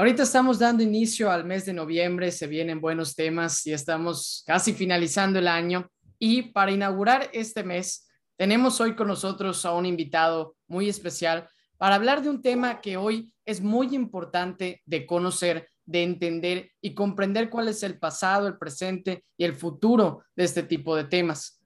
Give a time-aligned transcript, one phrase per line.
[0.00, 4.72] Ahorita estamos dando inicio al mes de noviembre, se vienen buenos temas y estamos casi
[4.72, 5.90] finalizando el año.
[6.20, 11.48] Y para inaugurar este mes, tenemos hoy con nosotros a un invitado muy especial
[11.78, 16.94] para hablar de un tema que hoy es muy importante de conocer, de entender y
[16.94, 21.60] comprender cuál es el pasado, el presente y el futuro de este tipo de temas.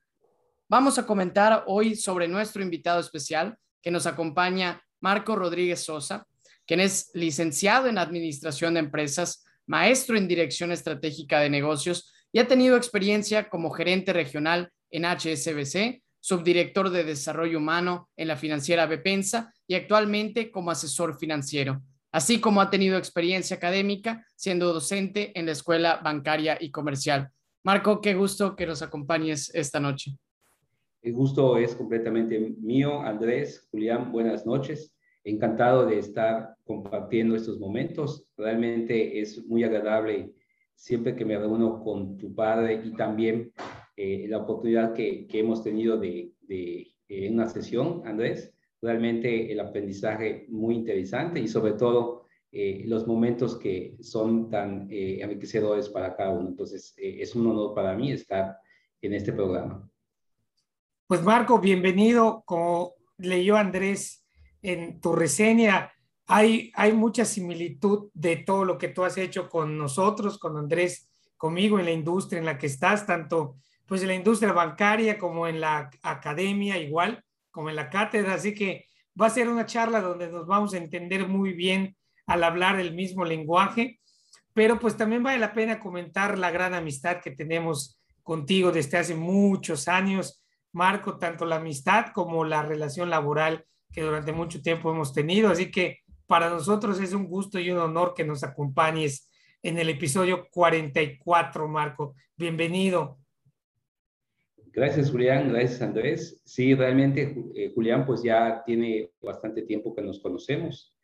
[0.70, 6.26] Vamos a comentar hoy sobre nuestro invitado especial que nos acompaña Marco Rodríguez Sosa
[6.66, 12.49] quien es licenciado en Administración de Empresas, maestro en Dirección Estratégica de Negocios y ha
[12.49, 19.52] tenido experiencia como gerente regional en HSBC, subdirector de Desarrollo Humano en la financiera Bepensa
[19.66, 21.82] y actualmente como asesor financiero,
[22.13, 27.30] así como ha tenido experiencia académica siendo docente en la Escuela Bancaria y Comercial.
[27.65, 30.16] Marco, qué gusto que nos acompañes esta noche.
[31.01, 33.01] El gusto es completamente mío.
[33.02, 38.26] Andrés, Julián, buenas noches encantado de estar compartiendo estos momentos.
[38.37, 40.32] Realmente es muy agradable
[40.74, 43.52] siempre que me reúno con tu padre y también
[43.96, 48.52] eh, la oportunidad que, que, hemos tenido de, de eh, una sesión, Andrés.
[48.80, 55.88] Realmente el aprendizaje muy interesante y sobre todo eh, los momentos que son tan enriquecedores
[55.88, 56.48] para cada uno.
[56.48, 58.57] Entonces, es un honor para mí estar
[59.01, 59.88] en este programa.
[61.07, 62.42] Pues Marco, bienvenido.
[62.45, 64.22] Como leyó Andrés
[64.62, 65.93] en tu reseña
[66.27, 71.10] hay, hay mucha similitud de todo lo que tú has hecho con nosotros, con Andrés,
[71.36, 75.47] conmigo en la industria en la que estás, tanto pues en la industria bancaria como
[75.47, 78.34] en la academia, igual como en la cátedra.
[78.34, 78.86] Así que
[79.20, 82.94] va a ser una charla donde nos vamos a entender muy bien al hablar el
[82.94, 84.00] mismo lenguaje,
[84.54, 89.15] pero pues también vale la pena comentar la gran amistad que tenemos contigo desde hace
[89.15, 95.12] muchos años, Marco, tanto la amistad como la relación laboral que durante mucho tiempo hemos
[95.12, 95.50] tenido.
[95.50, 99.30] Así que para nosotros es un gusto y un honor que nos acompañes
[99.62, 102.14] en el episodio 44, Marco.
[102.36, 103.19] Bienvenido.
[104.72, 105.53] Gracias, Julián.
[105.53, 106.41] Gracias, Andrés.
[106.44, 110.97] Sí, realmente, eh, Julián, pues ya tiene bastante tiempo que nos conocemos.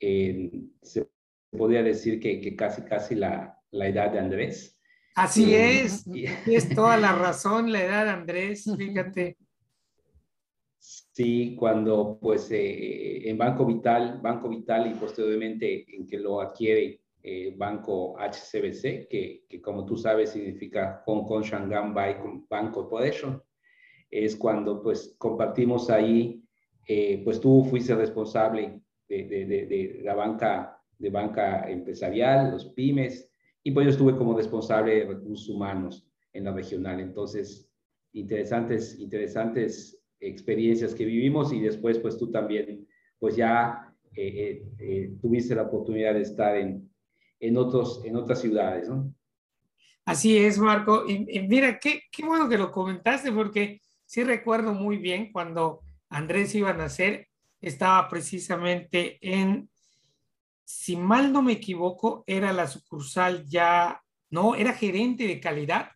[0.00, 1.08] se
[1.50, 4.78] podría decir que, casi, casi la, la, edad de Andrés.
[5.16, 6.04] Así es.
[6.46, 8.64] Es toda la razón, la edad de Andrés.
[8.78, 9.36] Fíjate.
[10.88, 17.00] Sí, cuando pues eh, en Banco Vital, Banco Vital y posteriormente en que lo adquiere
[17.24, 21.92] eh, Banco HCBC, que, que, como tú sabes significa Hong Kong Shanghai
[22.48, 23.42] Bank Corporation,
[24.08, 26.44] es cuando pues compartimos ahí,
[26.86, 33.28] eh, pues tú fuiste responsable de, de, de, la banca, de banca empresarial, los pymes,
[33.64, 37.00] y pues yo estuve como responsable de recursos humanos en la regional.
[37.00, 37.72] Entonces,
[38.12, 42.86] interesantes, interesantes experiencias que vivimos y después pues tú también
[43.18, 46.90] pues ya eh, eh, eh, tuviste la oportunidad de estar en,
[47.40, 49.12] en, otros, en otras ciudades, ¿no?
[50.04, 51.04] Así es, Marco.
[51.06, 56.54] Y, mira, qué, qué, bueno que lo comentaste porque sí recuerdo muy bien cuando Andrés
[56.54, 57.26] iba a nacer,
[57.60, 59.68] estaba precisamente en,
[60.64, 64.00] si mal no me equivoco, era la sucursal ya,
[64.30, 65.90] no, era gerente de calidad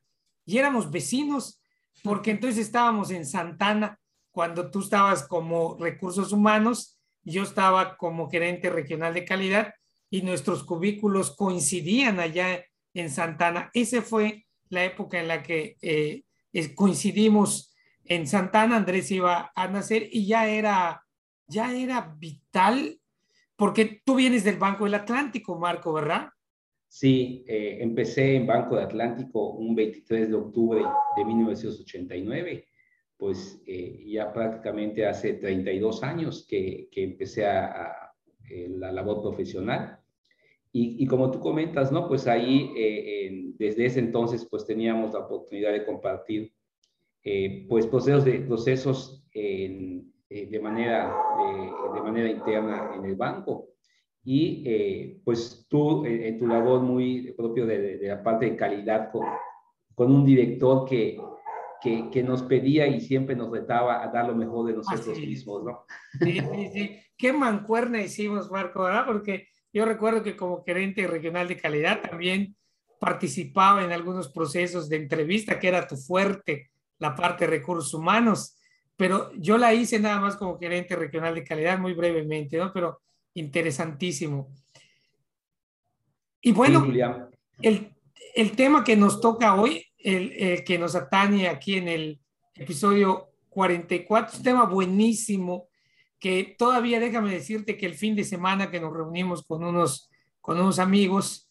[0.45, 1.63] y éramos vecinos
[2.03, 4.01] porque entonces estábamos en Santana
[4.31, 9.75] cuando tú estabas como recursos humanos, yo estaba como gerente regional de calidad
[10.09, 12.65] y nuestros cubículos coincidían allá
[12.95, 13.71] en Santana.
[13.75, 16.23] Esa fue la época en la que eh,
[16.75, 17.75] coincidimos
[18.05, 18.77] en Santana.
[18.77, 21.05] Andrés iba a nacer y ya era,
[21.47, 22.99] ya era vital,
[23.57, 26.31] porque tú vienes del Banco del Atlántico, Marco, ¿verdad?
[26.89, 30.83] Sí, eh, empecé en Banco del Atlántico un 23 de octubre
[31.17, 32.67] de 1989
[33.21, 38.15] pues eh, ya prácticamente hace 32 años que, que empecé a,
[38.49, 40.01] eh, la labor profesional.
[40.73, 42.09] Y, y, como tú comentas, ¿no?
[42.09, 46.53] Pues ahí, eh, desde ese entonces, pues teníamos la oportunidad de compartir,
[47.69, 51.15] pues procesos, de, procesos de, manera,
[51.95, 53.69] de, manera interna en el banco.
[54.25, 59.27] Y pues tú, en tu labor muy propio de, de, la parte de calidad con,
[59.95, 61.19] con un director que,
[61.83, 65.65] que, que, nos pedía y siempre nos retaba a dar lo mejor de nosotros mismos,
[65.65, 65.85] ¿no?
[66.21, 67.01] Sí, sí, sí.
[67.17, 69.07] Qué mancuerna hicimos, Marco, ¿verdad?
[69.07, 72.57] Porque Yo recuerdo que como gerente regional de calidad también
[72.99, 78.57] participaba en algunos procesos de entrevista, que era tu fuerte, la parte de recursos humanos,
[79.01, 82.71] pero yo la hice nada más como gerente regional de calidad, muy brevemente, ¿no?
[82.71, 83.01] Pero
[83.33, 84.53] interesantísimo.
[86.43, 86.87] Y bueno,
[87.63, 87.95] el,
[88.35, 92.21] el, tema que nos toca hoy, el, el, que nos atañe aquí en el
[92.55, 95.69] episodio 44, es un tema buenísimo,
[96.19, 100.11] que todavía déjame decirte que el fin de semana que nos reunimos con unos,
[100.41, 101.51] con unos amigos,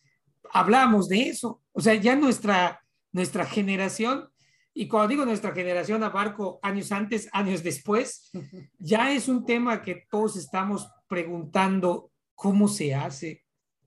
[0.51, 1.62] hablamos de eso.
[1.72, 4.30] O sea, ya nuestra, nuestra generación,
[4.74, 8.31] y cuando digo nuestra generación, abarco años antes, años después,
[8.80, 13.44] ya es un tema que todos estamos preguntando cómo se hace,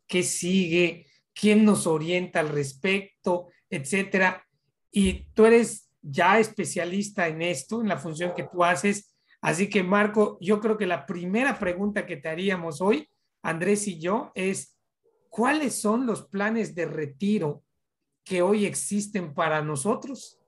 [0.06, 4.46] qué sigue, quién nos orienta al respecto, etcétera.
[4.92, 9.16] Y tú eres ya especialista en esto, en la función que tú haces.
[9.40, 13.08] Así que, Marco, yo creo que la primera pregunta que te haríamos hoy,
[13.42, 14.78] Andrés y yo, es,
[15.28, 17.64] ¿cuáles son los planes de retiro
[18.24, 20.38] que hoy existen para nosotros?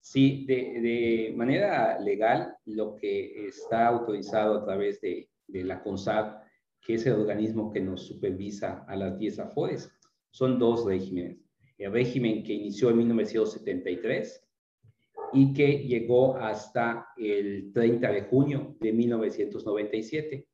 [0.00, 6.42] Sí, de, manera legal, lo que está autorizado a través de, la CONSAD,
[6.80, 9.92] que es el organismo que nos supervisa a las 10 AFORES,
[10.30, 11.45] son dos regímenes.
[11.78, 14.42] El régimen que inició en 1973
[15.32, 20.46] y que llegó hasta el 30 de junio de 1997.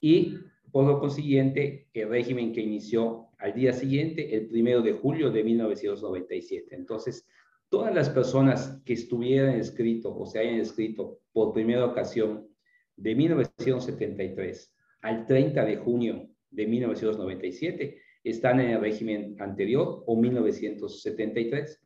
[0.00, 0.36] Y
[0.72, 5.44] por lo consiguiente, el régimen que inició al día siguiente, el primero de julio de
[5.44, 6.74] 1997.
[6.74, 7.26] Entonces,
[7.68, 12.48] todas las personas que estuvieran escrito o se hayan escrito por primera ocasión
[12.96, 21.80] de 1973 al 30 de junio de 1997 están en el régimen anterior o 1973.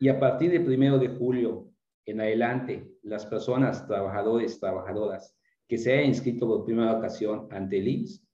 [0.00, 1.70] Y a partir del primero de julio
[2.06, 5.36] en adelante, las personas, trabajadores, trabajadoras
[5.66, 8.24] que se hayan inscrito por primera ocasión ante el IMSS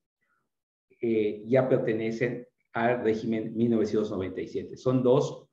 [1.01, 4.77] eh, ya pertenecen al régimen 1997.
[4.77, 5.49] Son dos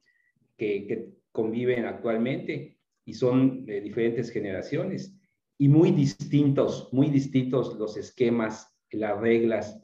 [0.57, 5.15] que, conviven actualmente y son de diferentes generaciones
[5.59, 9.79] y muy distintos, muy distintos los esquemas, las reglas,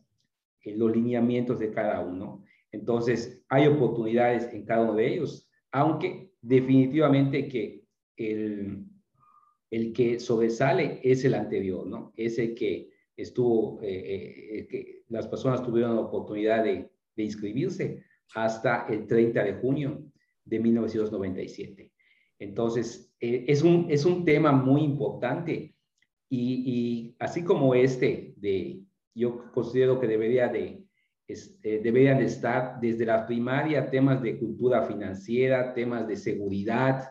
[0.65, 2.43] los lineamientos de cada uno.
[2.71, 7.83] Entonces, hay oportunidades en cada uno de ellos, aunque definitivamente que
[8.17, 8.85] el,
[9.69, 12.13] el que sobresale es el anterior, ¿no?
[12.15, 18.03] Ese que estuvo, eh, eh, eh, que las personas tuvieron la oportunidad de, de, inscribirse
[18.35, 20.03] hasta el 30 de junio
[20.45, 21.91] de 1997.
[22.39, 25.75] Entonces, es, un, es un tema muy importante
[26.29, 28.82] y, y, así como este, de,
[29.15, 30.83] yo considero que debería de,
[31.61, 37.09] deberían de estar desde la primaria temas de cultura financiera, temas de seguridad,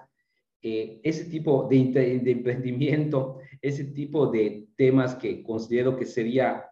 [0.62, 6.66] eh, ese tipo de, de, emprendimiento, ese tipo de temas que considero que sería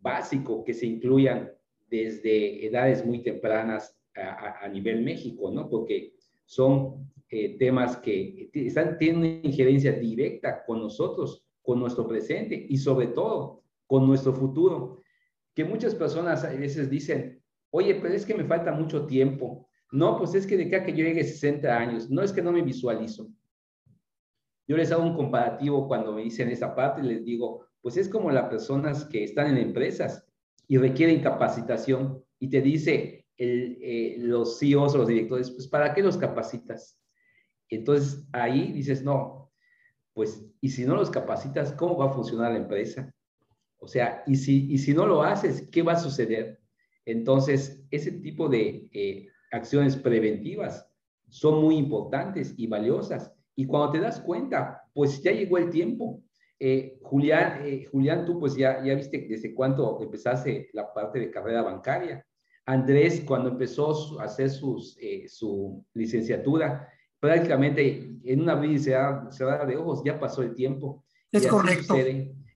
[0.00, 1.50] básico que se incluyan
[1.88, 5.70] desde edades muy tempranas a, a, nivel México, ¿no?
[5.70, 6.12] Porque
[6.44, 12.76] son eh, temas que están, tienen una injerencia directa con nosotros, con nuestro presente y
[12.76, 15.02] sobre todo con nuestro futuro.
[15.56, 20.18] Que muchas personas a veces dicen, oye, pero es que me falta mucho tiempo, no,
[20.18, 22.52] pues es que de acá que yo llegue a 60 años, no es que no
[22.52, 23.28] me visualizo.
[24.66, 28.08] Yo les hago un comparativo cuando me dicen esa parte y les digo, pues es
[28.08, 30.26] como las personas que están en empresas
[30.66, 36.02] y requieren capacitación y te dice eh, los CEOs o los directores, pues ¿para qué
[36.02, 37.00] los capacitas?
[37.70, 39.50] Entonces ahí dices, no,
[40.12, 43.10] pues y si no los capacitas, ¿cómo va a funcionar la empresa?
[43.78, 46.60] O sea, y si, y si no lo haces, ¿qué va a suceder?
[47.04, 50.86] Entonces, ese tipo de eh, acciones preventivas
[51.28, 53.32] son muy importantes y valiosas.
[53.54, 56.22] Y cuando te das cuenta, pues ya llegó el tiempo.
[56.60, 61.30] Eh, Julián, eh, Julián, tú pues ya, ya viste desde cuánto empezaste la parte de
[61.30, 62.24] carrera bancaria.
[62.66, 69.66] Andrés, cuando empezó a hacer sus, eh, su licenciatura, prácticamente en una abrir y cerrar,
[69.66, 71.04] de ojos ya pasó el tiempo.
[71.32, 71.94] Es correcto.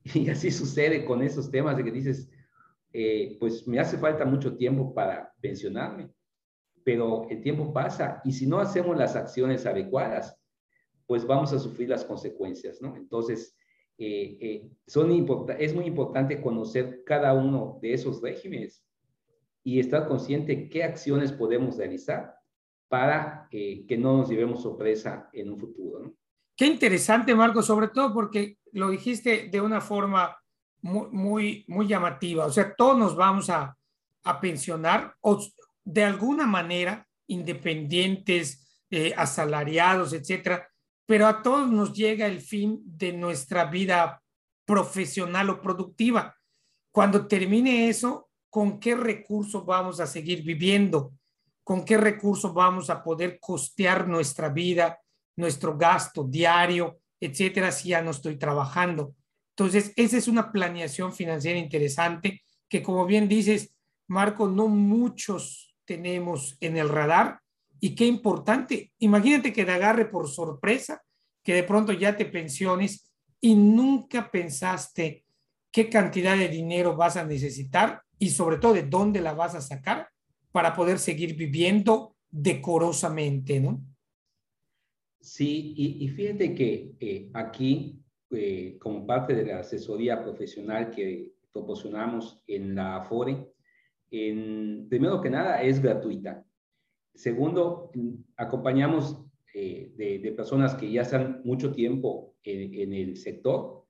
[0.15, 2.29] y así sucede con esos temas de que dices,
[3.41, 6.11] pues me hace falta mucho tiempo para pensionarme
[6.85, 10.37] pero el tiempo pasa y si no hacemos las acciones adecuadas,
[11.07, 12.97] pues vamos a sufrir las consecuencias, ¿no?
[12.97, 13.57] Entonces,
[13.99, 15.11] eh, eh, son
[15.59, 18.85] es muy importante conocer cada uno de esos regímenes
[19.63, 22.35] y estar consciente qué acciones podemos realizar
[22.89, 26.15] para eh, que no nos llevemos sorpresa en un futuro, ¿no?
[26.57, 30.37] Qué interesante, Marco, sobre todo porque lo dijiste de una forma
[30.83, 32.47] muy, muy, llamativa.
[32.47, 33.77] O sea, todos nos vamos a,
[34.25, 35.41] a pensionar o,
[35.85, 40.69] de alguna manera independientes, eh, asalariados, etcétera,
[41.07, 44.23] pero a todos nos llega el fin de nuestra vida
[44.65, 46.37] profesional o productiva.
[46.91, 51.15] cuando termine eso, ¿con qué recursos vamos a seguir viviendo?
[51.65, 55.01] ¿Con qué recursos vamos a poder costear nuestra vida,
[55.37, 59.15] nuestro gasto diario, etcétera, si ya no estoy trabajando?
[59.57, 63.75] Entonces, esa es una planeación financiera interesante que, como bien dices,
[64.09, 67.41] Marco, no muchos tenemos en el radar.
[67.81, 71.03] Y qué importante, imagínate que te agarre por sorpresa,
[71.43, 75.25] que de pronto ya te pensiones y nunca pensaste
[75.73, 79.61] qué cantidad de dinero vas a necesitar y sobre todo de dónde la vas a
[79.61, 80.09] sacar
[80.53, 83.83] para poder seguir viviendo decorosamente, ¿no?
[85.23, 92.43] Sí, y, fíjate que eh, aquí, eh, como parte de la asesoría profesional que proporcionamos
[92.47, 93.47] en la AFORE,
[94.11, 96.45] en, primero que nada es gratuita.
[97.15, 97.91] Segundo,
[98.37, 99.25] acompañamos
[99.55, 103.83] eh, de, personas que ya están mucho tiempo en, en el sector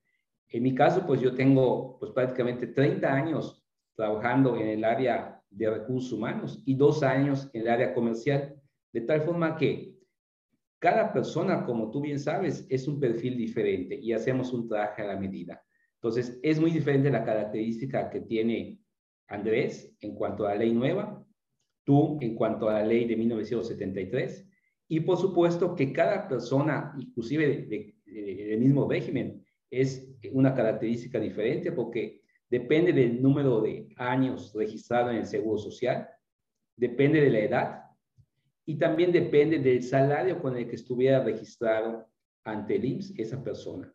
[0.53, 5.67] en mi caso, pues yo tengo pues prácticamente 30 años trabajando en el área de
[5.67, 8.55] recursos humanos y dos años en el área comercial,
[8.91, 9.92] de tal forma que
[10.83, 15.05] cada persona, como tú bien sabes, es un perfil diferente y hacemos un traje a
[15.05, 15.63] la medida.
[15.95, 18.81] Entonces, es muy diferente la característica que tiene
[19.29, 21.25] Andrés en cuanto a la ley nueva,
[21.85, 24.45] tú en cuanto a la ley de 1973,
[24.89, 32.23] y por supuesto que cada persona, inclusive del mismo régimen, es una característica diferente porque
[32.49, 36.09] depende del número de años registrado en el Seguro Social,
[36.75, 37.82] depende de la edad
[38.65, 42.07] y también depende del salario con el que estuviera registrado
[42.43, 43.93] ante el IMSS esa persona.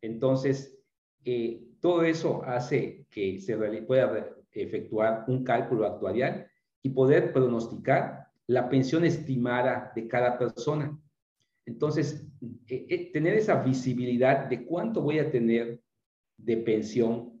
[0.00, 0.78] Entonces,
[1.24, 6.48] eh, todo eso hace que se pueda efectuar un cálculo actuarial
[6.82, 10.98] y poder pronosticar la pensión estimada de cada persona.
[11.66, 12.26] Entonces,
[12.68, 15.80] eh, eh, tener esa visibilidad de cuánto voy a tener
[16.36, 17.38] de pensión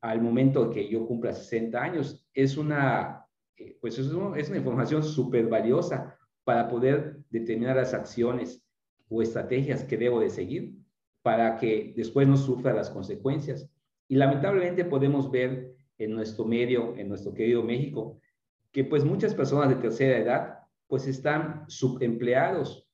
[0.00, 3.27] al momento que yo cumpla 60 años es una,
[3.58, 8.64] eh, pues es, es una información súper valiosa para poder determinar las acciones
[9.08, 10.74] o estrategias que debo de seguir
[11.22, 13.68] para que después no sufra las consecuencias.
[14.08, 18.20] Y lamentablemente podemos ver en nuestro medio, en nuestro querido México,
[18.72, 22.88] que pues muchas personas de tercera edad pues están subempleados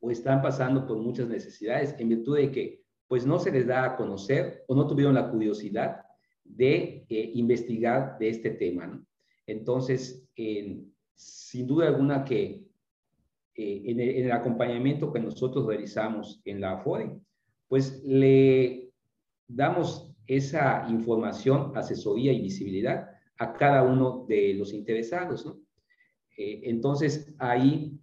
[0.00, 3.84] o están pasando por muchas necesidades en virtud de que pues no se les da
[3.84, 6.02] a conocer o no tuvieron la curiosidad
[6.44, 8.86] de eh, investigar de este tema.
[8.86, 9.06] ¿no?
[9.46, 10.26] Entonces,
[11.14, 12.64] sin duda alguna que
[13.54, 17.18] eh, en, el, acompañamiento que nosotros realizamos en la AFORE,
[17.68, 18.90] pues le
[19.48, 25.46] damos esa información, asesoría y visibilidad a cada uno de los interesados.
[26.36, 27.98] Eh, entonces, ahí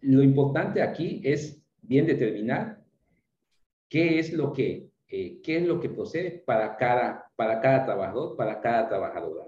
[0.00, 2.84] lo importante aquí es bien determinar
[3.88, 8.36] qué es lo que, eh, qué es lo que procede para cada, para cada trabajador,
[8.36, 9.44] para cada trabajadora.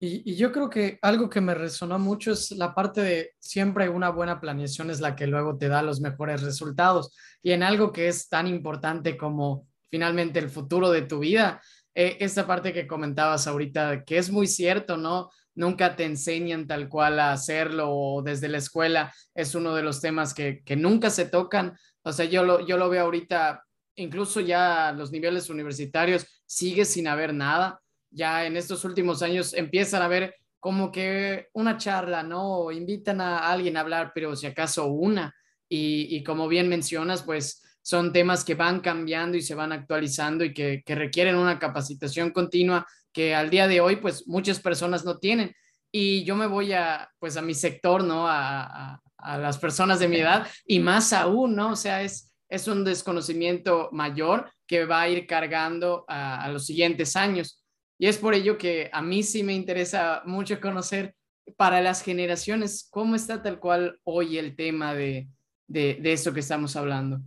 [0.00, 4.08] Y, yo creo que algo que me resonó mucho es la parte de siempre una
[4.10, 7.14] buena planeación es la que luego te da los mejores resultados.
[7.42, 11.60] Y en algo que es tan importante como finalmente el futuro de tu vida,
[11.94, 15.30] eh, esta parte que comentabas ahorita, que es muy cierto, ¿no?
[15.54, 20.00] nunca te enseñan tal cual a hacerlo o desde la escuela es uno de los
[20.00, 21.76] temas que, nunca se tocan.
[22.02, 23.64] O sea, yo lo, yo lo veo ahorita,
[23.96, 27.80] incluso ya los niveles universitarios sigue sin haber nada.
[28.10, 32.70] Ya en estos últimos años empiezan a ver como que una charla, ¿no?
[32.70, 35.34] invitan a alguien a hablar, pero si acaso una.
[35.68, 40.44] Y, y como bien mencionas, pues son temas que van cambiando y se van actualizando
[40.44, 45.04] y que, que requieren una capacitación continua que al día de hoy pues muchas personas
[45.04, 45.54] no tienen.
[45.90, 48.28] Y yo me voy a pues a mi sector, ¿no?
[48.28, 51.72] A, a, las personas de mi edad y más aún, ¿no?
[51.72, 56.64] O sea, es, es un desconocimiento mayor que va a ir cargando a, a los
[56.66, 57.59] siguientes años.
[58.00, 61.14] Y es por ello que a mí sí me interesa mucho conocer
[61.56, 65.28] para las generaciones cómo está tal cual hoy el tema de,
[65.68, 67.20] de, de esto que estamos hablando.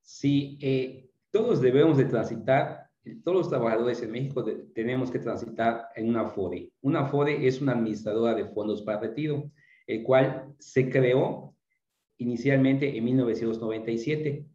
[0.00, 2.92] Sí, eh, todos debemos de transitar
[3.24, 6.70] todos los trabajadores en México tenemos que transitar en una FORE.
[6.82, 9.50] Una FORE es una administradora de fondos para retiro,
[9.88, 11.56] el cual se creó
[12.18, 14.46] inicialmente en 1997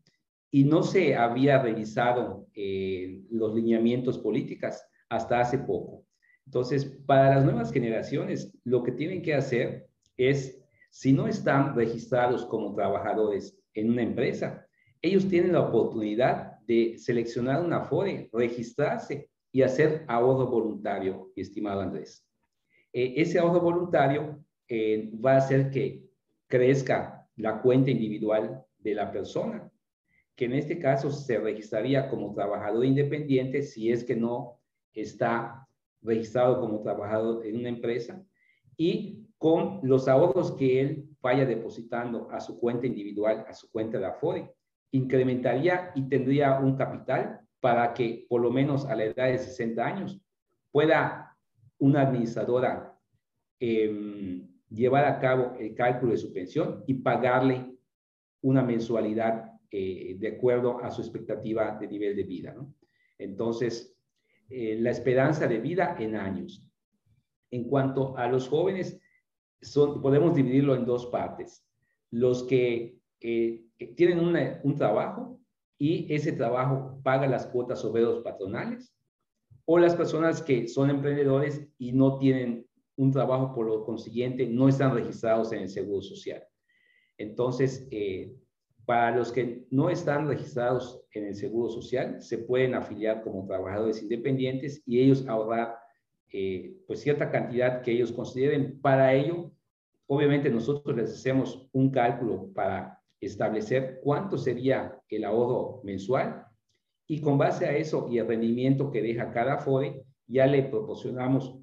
[0.52, 4.78] y no se había revisado eh, los lineamientos políticos
[5.10, 6.06] hasta hace poco.
[6.46, 12.46] Entonces, para las nuevas generaciones, lo que tienen que hacer es, si no están registrados
[12.46, 14.66] como trabajadores en una empresa,
[15.02, 22.26] ellos tienen la oportunidad de seleccionar una FORE, registrarse y hacer ahorro voluntario, estimado Andrés.
[22.94, 26.04] Eh, ese ahorro voluntario eh, va a hacer que
[26.48, 29.70] crezca la cuenta individual de la persona
[30.38, 34.57] que en este caso se registraría como trabajador independiente si es que no
[35.02, 35.68] está
[36.02, 38.24] registrado como trabajador en una empresa
[38.76, 44.00] y con los ahorros que él vaya depositando a su cuenta individual, a su cuenta
[44.00, 44.54] de Afore,
[44.92, 49.86] incrementaría y tendría un capital para que por lo menos a la edad de 60
[49.86, 50.20] años
[50.72, 51.36] pueda
[51.80, 52.98] una administradora
[53.60, 57.76] em, llevar a cabo el cálculo de su pensión y pagarle
[58.42, 62.56] una mensualidad eh, de acuerdo a su expectativa de nivel de vida.
[63.18, 63.97] Entonces,
[64.50, 66.64] eh, la esperanza de vida en años.
[67.52, 69.00] En cuanto a los jóvenes,
[69.62, 71.66] son, podemos dividirlo en dos partes.
[72.12, 74.20] Los que tienen
[74.64, 75.40] un trabajo
[75.78, 78.94] y ese trabajo paga las cuotas obreros patronales,
[79.70, 84.70] o las personas que son emprendedores y no tienen un trabajo, por lo consiguiente, no
[84.70, 86.44] están registrados en el Seguro Social.
[87.18, 88.34] Entonces, eh,
[88.88, 94.02] para los que no están registrados en el Seguro Social, se pueden afiliar como trabajadores
[94.02, 95.78] independientes y ellos ahorrar
[96.32, 98.80] eh, pues cierta cantidad que ellos consideren.
[98.80, 99.52] Para ello,
[100.06, 106.46] obviamente nosotros les hacemos un cálculo para establecer cuánto sería el ahorro mensual
[107.08, 111.60] y con base a eso y el rendimiento que deja cada FORE, ya le proporcionamos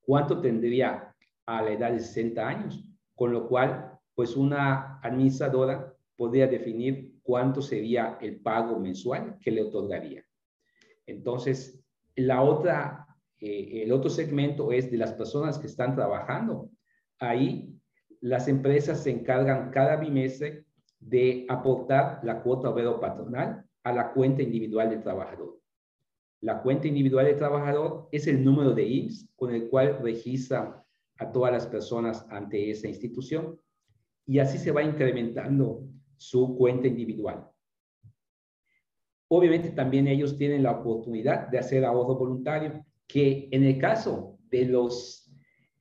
[0.00, 1.14] cuánto tendría
[1.46, 7.60] a la edad de 60 años, con lo cual, pues una administradora podría definir cuánto
[7.60, 10.24] sería el pago mensual que le otorgaría.
[11.06, 11.84] Entonces,
[12.16, 13.06] la otra,
[13.40, 16.70] eh, el otro segmento es de las personas que están trabajando.
[17.18, 17.74] Ahí
[18.20, 20.64] las empresas se encargan cada bimestre
[20.98, 25.60] de aportar la cuota obrero patronal a la cuenta individual del trabajador.
[26.40, 30.84] La cuenta individual del trabajador es el número de IMSS con el cual registra
[31.18, 33.58] a todas las personas ante esa institución
[34.26, 35.84] y así se va incrementando
[36.28, 37.46] su cuenta individual.
[39.28, 44.64] Obviamente también ellos tienen la oportunidad de hacer ahorro voluntario, que en el caso de,
[44.64, 45.30] los,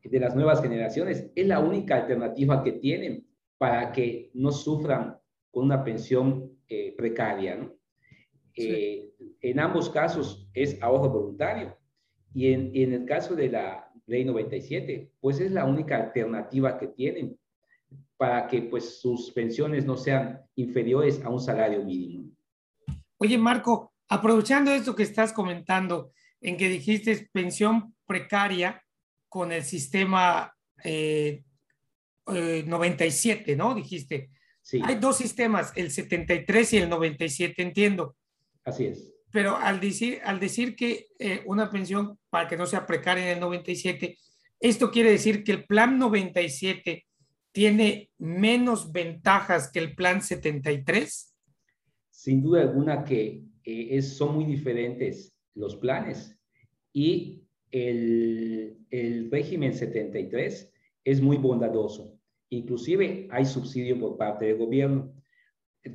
[0.04, 3.26] de las nuevas generaciones es la única alternativa que tienen
[3.58, 5.18] para que no sufran
[5.52, 7.56] con una pensión eh, precaria.
[7.56, 7.74] ¿no?
[8.56, 11.78] Eh, en ambos casos es ahorro voluntario
[12.34, 16.88] y en, en, el caso de la ley 97, pues es la única alternativa que
[16.88, 17.38] tienen
[18.24, 22.32] para que pues sus pensiones no sean inferiores a un salario mínimo.
[23.18, 28.82] Oye, Marco, aprovechando esto que estás comentando, en que dijiste pensión precaria
[29.28, 30.56] con el sistema
[30.86, 33.76] 97, eh, eh, ¿no?
[33.76, 34.30] Dijiste.
[34.62, 34.80] Sí.
[34.86, 38.16] Hay dos sistemas, el 73 y el 97, entiendo.
[38.64, 39.14] Así es.
[39.34, 43.34] Pero al decir, al decir que eh, una pensión para que no sea precaria en
[43.34, 44.18] el 97,
[44.62, 47.06] esto quiere decir que el plan 97
[47.54, 51.34] tiene menos ventajas que el plan 73?
[52.10, 56.38] Sin duda alguna que eh, son muy diferentes los planes
[56.92, 60.72] y el, el régimen 73
[61.06, 62.20] es muy bondadoso.
[62.50, 65.14] Inclusive hay subsidio por parte del gobierno.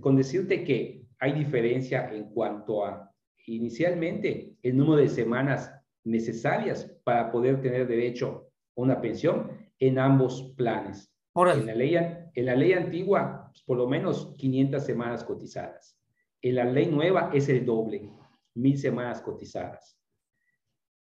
[0.01, 3.13] Con decirte que hay diferencia en cuanto a,
[3.47, 5.73] inicialmente, el número de semanas
[6.05, 11.13] necesarias para poder tener derecho a una pensión en ambos planes.
[11.47, 15.97] En la, ley, en la ley antigua, pues, por lo menos 500 semanas cotizadas.
[16.43, 18.11] En la ley nueva es el doble,
[18.55, 19.97] mil semanas cotizadas.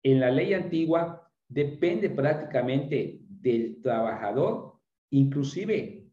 [0.02, 6.08] En la ley antigua depende prácticamente del trabajador, inclusive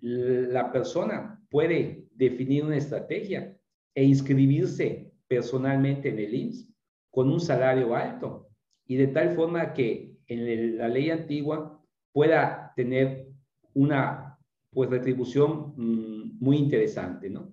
[0.00, 3.54] la persona puede definir una estrategia
[3.94, 6.68] e inscribirse personalmente en el IMSS
[7.10, 8.48] con un salario alto
[8.86, 13.28] y de tal forma que en la ley antigua pueda tener
[13.74, 14.38] una
[14.72, 17.52] pues retribución mm, muy interesante, ¿no?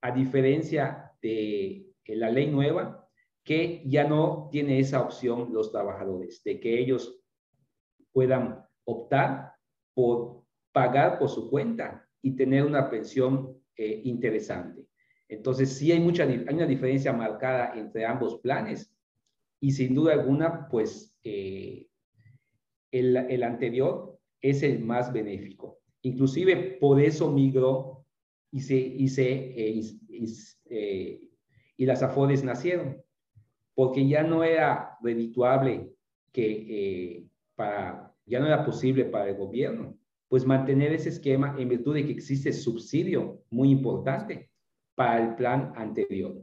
[0.00, 3.08] A diferencia de la ley nueva,
[3.44, 7.20] que ya no tiene esa opción los trabajadores, de que ellos
[8.12, 9.54] puedan optar
[9.94, 14.86] por pagar por su cuenta y tener una pensión eh, interesante.
[15.28, 18.94] Entonces, sí hay, mucha, hay una diferencia marcada entre ambos planes
[19.60, 21.88] y sin duda alguna, pues eh,
[22.90, 25.78] el, el anterior es el más benéfico.
[26.02, 28.06] Inclusive por eso migró
[28.50, 29.82] y, se, y, eh,
[30.70, 31.20] eh,
[31.76, 33.02] y las AFORES nacieron,
[33.74, 35.92] porque ya no era redituable
[36.32, 39.98] que eh, para, ya no era posible para el gobierno,
[40.28, 44.50] pues mantener ese esquema en virtud de que existe subsidio muy importante
[44.94, 46.42] para el plan anterior.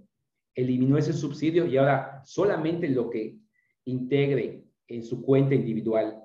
[0.56, 3.38] Eliminó ese subsidio y ahora solamente lo que
[3.86, 6.25] integre en su cuenta individual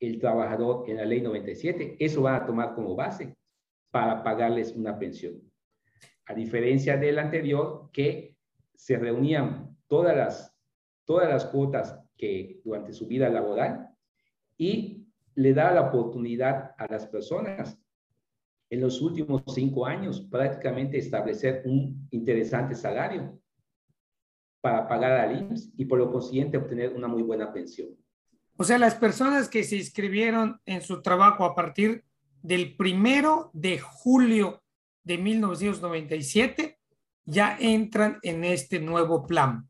[0.00, 3.36] el trabajador en la ley 97, eso va a tomar como base
[3.90, 5.40] para pagarles una pensión.
[6.28, 8.36] a diferencia del anterior que
[8.74, 10.56] se reunían todas las,
[11.04, 13.90] todas las cuotas que durante su vida laboral
[14.58, 15.06] y
[15.36, 17.78] le da la oportunidad a las personas
[18.70, 23.38] en los últimos cinco años prácticamente establecer un interesante salario
[24.60, 27.96] para pagar al IMSS y por lo consiguiente obtener una muy buena pensión.
[28.56, 32.04] O sea, las personas que se inscribieron en su trabajo a partir
[32.42, 34.62] del primero de julio
[35.04, 36.78] de 1997
[37.24, 39.68] ya entran en este nuevo plan.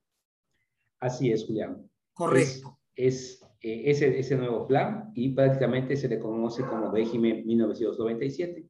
[1.00, 1.90] Así es, Julián.
[2.12, 2.78] Correcto.
[2.94, 8.66] Es, eh, ese, ese nuevo plan y prácticamente se le conoce como régimen 1997.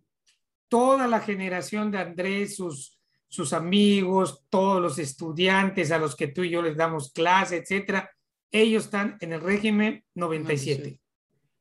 [0.69, 2.99] Toda la generación de Andrés, sus,
[3.29, 8.11] sus amigos, todos los estudiantes a los que tú y yo les damos clase, etcétera,
[8.53, 11.01] ellos están en el régimen 97.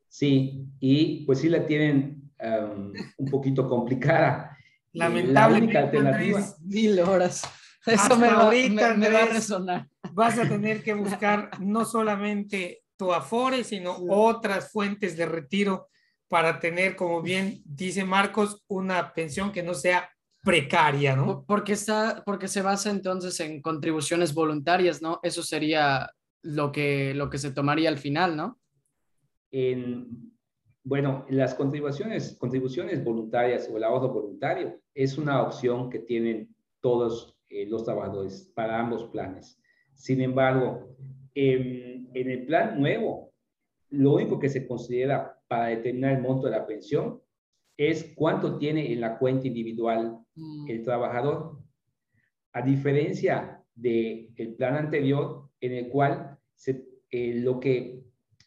[0.08, 4.58] Sí, y pues sí la tienen um, un poquito complicada.
[4.94, 5.34] Lamentablemente.
[5.34, 6.46] La única alternativa.
[6.62, 7.44] Mil horas.
[7.86, 9.36] Eso Hasta me, va, ahorita, me- me va a Andrés.
[9.42, 9.88] resonar.
[10.14, 15.90] Vas a tener que buscar no solamente tu Afore, sino otras fuentes de retiro
[16.30, 20.10] para tener, como bien dice Marcos, una pensión que no sea
[20.42, 21.26] precaria, ¿no?
[21.26, 25.20] Por- Porque, está, porque se basa entonces en contribuciones voluntarias, ¿no?
[25.22, 26.10] Eso sería
[26.46, 28.60] lo que, lo que se tomaría al final, ¿no?
[29.52, 30.32] En,
[30.84, 37.38] bueno, las contribuciones, contribuciones voluntarias o el ahorro voluntario es una opción que tienen todos
[37.50, 39.60] eh, los trabajadores para ambos planes.
[39.94, 40.96] Sin embargo,
[41.34, 43.34] en, en el plan nuevo,
[43.90, 47.22] lo único que se considera para determinar el monto de la pensión
[47.78, 51.58] es cuánto tiene en la cuenta individual Mm, el trabajador,
[52.52, 58.04] a diferencia del el plan anterior, en el cual se, eh, lo que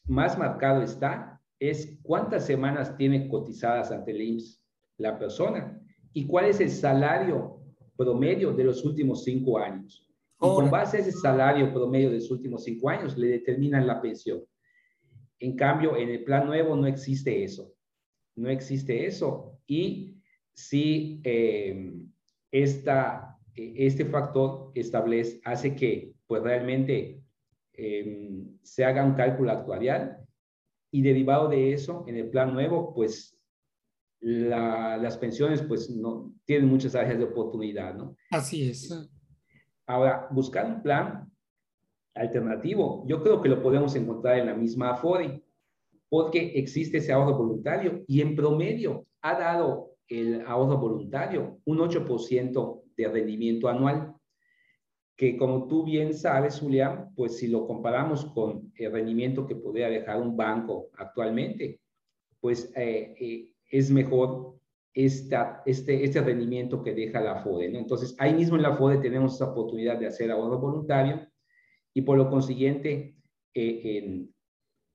[0.06, 4.62] más marcado está es cuántas semanas tiene cotizadas ante el IMSS
[4.98, 5.80] la persona
[6.12, 7.60] y cuál es el salario
[7.96, 10.04] promedio de los últimos cinco años.
[10.40, 14.00] Y con base a ese salario promedio de los últimos cinco años, le determinan la
[14.00, 14.44] pensión.
[15.40, 17.74] En cambio, en el plan nuevo no existe eso.
[18.36, 19.58] No existe eso.
[19.66, 20.16] Y
[20.54, 21.92] si eh,
[22.52, 27.17] esta, eh, este factor establece, hace que pues realmente
[27.78, 30.18] eh, se haga un cálculo actuarial
[30.90, 33.38] y derivado de eso, en el plan nuevo, pues
[34.20, 38.16] la- las pensiones pues no tienen muchas áreas de oportunidad, ¿no?
[38.32, 38.92] Así es.
[39.86, 41.30] Ahora, buscar un plan
[42.14, 45.42] alternativo, yo creo que lo podemos encontrar en la misma Afore,
[46.08, 52.82] porque existe ese ahorro voluntario y en promedio ha dado el ahorro voluntario un 8%
[52.96, 54.14] de rendimiento anual,
[55.18, 59.90] que como tú bien sabes, Julián, pues si lo comparamos con el rendimiento que podría
[59.90, 61.80] dejar un banco actualmente,
[62.40, 64.60] pues eh, eh, es mejor
[64.94, 67.68] esta, este, este rendimiento que deja la FODE.
[67.68, 67.80] ¿no?
[67.80, 71.26] Entonces, ahí mismo en la FODE tenemos esa oportunidad de hacer ahorro voluntario
[71.92, 73.16] y por lo consiguiente,
[73.54, 74.32] eh, en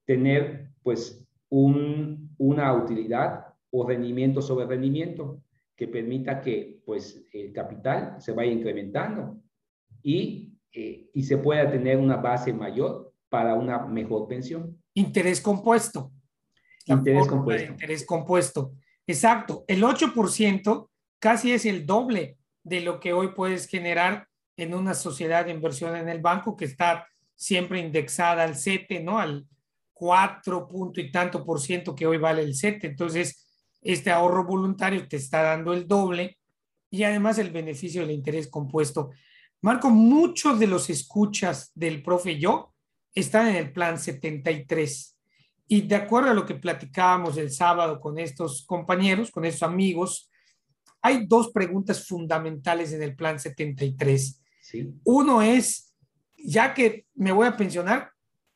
[0.06, 5.42] tener pues un, una utilidad o rendimiento sobre rendimiento
[5.76, 9.43] que permita que pues el capital se vaya incrementando
[10.04, 14.80] y, eh, y se pueda tener una base mayor para una mejor pensión.
[14.92, 16.12] Interés compuesto.
[16.86, 17.72] La Interés compuesto.
[17.72, 18.72] Interés compuesto.
[19.06, 19.64] Exacto.
[19.66, 20.88] El 8%
[21.18, 25.96] casi es el doble de lo que hoy puedes generar en una sociedad de inversión
[25.96, 29.18] en el banco que está siempre indexada al CETE, ¿no?
[29.18, 29.46] Al
[29.94, 32.88] 4 punto y tanto por ciento que hoy vale el CETE.
[32.88, 33.46] Entonces,
[33.80, 36.38] este ahorro voluntario te está dando el doble
[36.90, 39.10] y además el beneficio del interés compuesto.
[39.64, 42.74] Marco, muchos de los escuchas del profe y yo
[43.14, 45.16] están en el plan 73.
[45.68, 50.30] Y de acuerdo a lo que platicábamos el sábado con estos compañeros, con estos amigos,
[51.00, 54.38] hay dos preguntas fundamentales en el plan 73.
[54.60, 54.92] ¿sí?
[55.02, 55.94] Uno es,
[56.36, 58.10] ya que me voy a pensionar,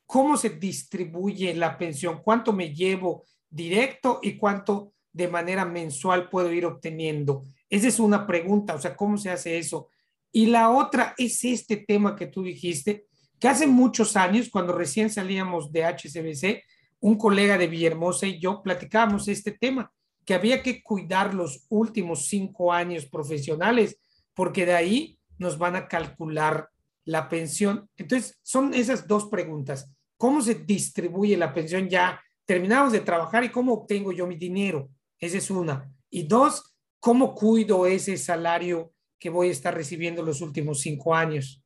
[0.04, 2.20] ¿cómo se distribuye la pensión?
[2.22, 7.44] ¿Cuánto me llevo directo y cuánto de manera mensual puedo ir obteniendo?
[7.70, 9.88] Esa es una pregunta, o sea, ¿cómo se hace eso?
[10.32, 13.06] Y la otra es este tema que tú dijiste,
[13.38, 16.62] que hace muchos años, cuando recién salíamos de HCBC,
[17.00, 19.92] un colega de Villahermosa y yo platicábamos este tema,
[20.24, 23.98] que había que cuidar los últimos cinco años profesionales,
[24.34, 26.68] porque de ahí nos van a calcular
[27.04, 27.88] la pensión.
[27.96, 29.90] Entonces, son esas dos preguntas.
[30.18, 32.20] ¿Cómo se distribuye la pensión ya?
[32.44, 34.90] Terminamos de trabajar y cómo obtengo yo mi dinero.
[35.18, 35.90] Esa es una.
[36.10, 41.62] Y dos, ¿cómo cuido ese salario que voy a estar recibiendo los últimos cinco años?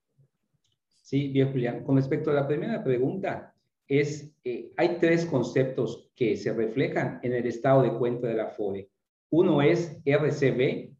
[1.03, 1.85] Sí, bien, Julián.
[1.85, 3.55] Con respecto a la primera pregunta,
[3.87, 8.49] es, eh, hay tres conceptos que se reflejan en el estado de cuenta de la
[8.49, 8.88] FORE.
[9.31, 10.95] Uno es RCB,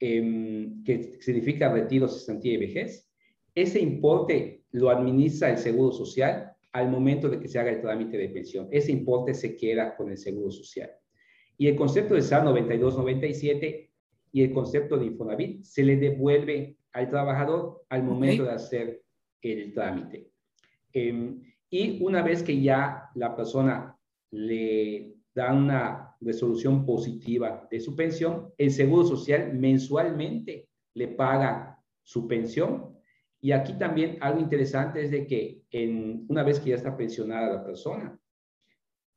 [0.00, 3.08] em, que significa retiro, cesantía y vejez,
[3.54, 8.16] ese importe lo administra el Seguro Social al momento de que se haga el trámite
[8.16, 8.68] de pensión.
[8.70, 10.90] Ese importe se queda con el Seguro Social.
[11.58, 13.91] Y el concepto de SAR 92-97
[14.32, 19.02] y el concepto de Infonavit se le devuelve al trabajador al momento de hacer
[19.42, 20.30] el trámite.
[20.92, 23.96] Em, y una vez que ya la persona
[24.30, 32.26] le da una resolución positiva de su pensión, el Seguro Social mensualmente le paga su
[32.26, 32.98] pensión.
[33.40, 37.52] Y aquí también algo interesante es de que en, una vez que ya está pensionada
[37.52, 38.18] la persona,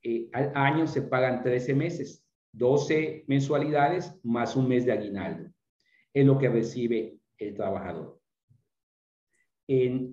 [0.02, 2.25] eh, al año se pagan 13 meses,
[2.56, 5.50] 12 mensualidades más un mes de aguinaldo.
[6.12, 8.18] Es lo que recibe el trabajador.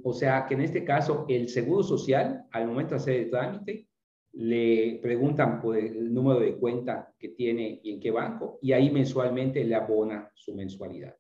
[0.03, 3.88] o sea que en este caso el Seguro Social, al momento de hacer el trámite,
[4.34, 8.89] le preguntan por el número de cuenta que tiene y en qué banco, y ahí
[8.89, 11.15] mensualmente le abona su mensualidad.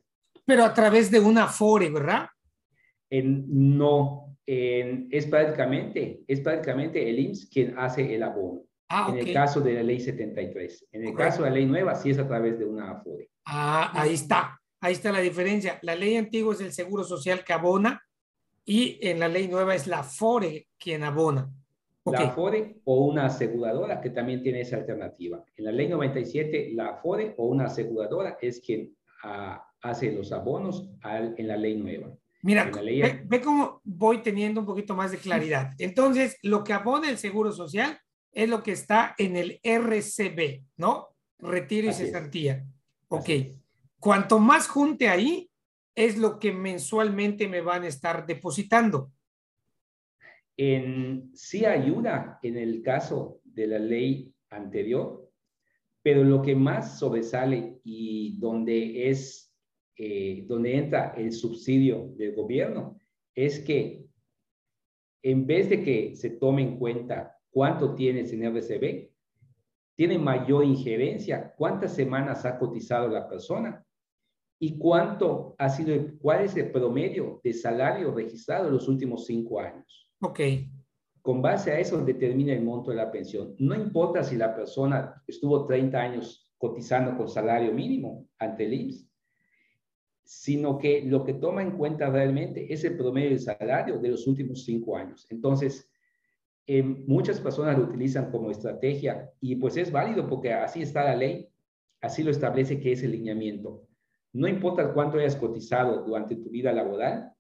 [0.45, 2.27] Pero a través de una FORE, ¿verdad?
[3.09, 3.45] En,
[3.77, 8.63] no, es, prácticamente, es prácticamente el IMSS quien hace el abono.
[8.95, 10.85] Ah, en el caso de la ley 73.
[10.91, 13.27] En el caso de la ley nueva, sí es a través de una FORE.
[13.45, 14.61] Ah, ahí está.
[14.81, 15.79] Ahí está la diferencia.
[15.81, 18.03] La ley antigua es el Seguro Social que abona
[18.63, 21.49] y en la ley nueva es la FORE quien abona.
[22.05, 25.43] La FORE o una aseguradora que también tiene esa alternativa.
[25.55, 30.87] En la ley 97, la FORE o una aseguradora es quien ah, hace los abonos
[31.03, 32.13] en la ley nueva.
[32.43, 35.71] Mira, ve, ve, cómo voy teniendo un poquito más de claridad.
[35.79, 37.97] Entonces, lo que abona el Seguro Social
[38.33, 41.09] es lo que está en el RCB, ¿no?
[41.39, 42.65] Retiro y cesantía.
[43.07, 43.29] Ok.
[43.99, 45.49] Cuanto más junte ahí,
[45.95, 49.11] es lo que mensualmente me van a estar depositando.
[50.57, 55.31] En, sí ayuda en el caso de la ley anterior,
[56.01, 59.53] pero lo que más sobresale y donde es,
[59.95, 62.99] eh, donde entra el subsidio del gobierno,
[63.35, 64.05] es que
[65.23, 69.09] en vez de que se tome en cuenta cuánto tienes en RCB,
[69.95, 73.85] tiene mayor injerencia, cuántas semanas ha cotizado la persona
[74.59, 79.59] y cuánto ha sido, cuál es el promedio de salario registrado en los últimos cinco
[79.59, 80.09] años.
[80.21, 80.39] Ok.
[81.21, 83.55] Con base a eso determina el monto de la pensión.
[83.59, 89.09] No importa si la persona estuvo 30 años cotizando con salario mínimo ante el IMSS,
[90.23, 94.25] sino que lo que toma en cuenta realmente es el promedio de salario de los
[94.25, 95.27] últimos cinco años.
[95.29, 95.92] Entonces,
[96.65, 101.15] eh, muchas personas lo utilizan como estrategia y pues es válido porque así está la
[101.15, 101.49] ley,
[102.01, 103.85] así lo establece que es el lineamiento.
[104.31, 107.33] No importa cuánto hayas cotizado durante tu vida laboral,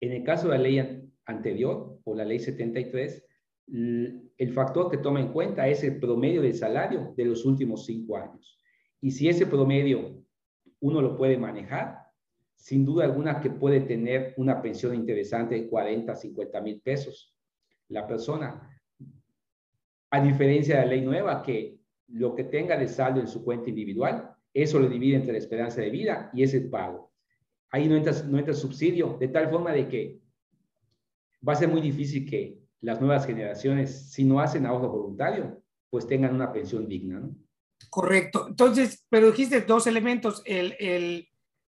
[0.00, 3.26] en el caso de la ley anterior o la ley 73,
[3.68, 8.16] el factor que toma en cuenta es el promedio de salario de los últimos cinco
[8.16, 8.60] años.
[9.00, 10.22] Y si ese promedio
[10.80, 11.98] uno lo puede manejar,
[12.54, 17.35] sin duda alguna que puede tener una pensión interesante de 40, 50 mil pesos
[17.88, 18.80] la persona.
[20.10, 23.68] A diferencia de la ley nueva, que lo que tenga de saldo en su cuenta
[23.68, 27.12] individual eso lo divide entre la esperanza de vida y ese pago.
[27.70, 30.18] Ahí no entra, no entra subsidio, de tal forma de que
[31.46, 36.06] va a ser muy difícil que las nuevas generaciones, si no hacen ahorro voluntario, pues
[36.06, 37.20] tengan una pensión digna.
[37.20, 37.36] ¿no?
[37.90, 38.46] Correcto.
[38.48, 41.28] Entonces, pero dijiste dos elementos, el, el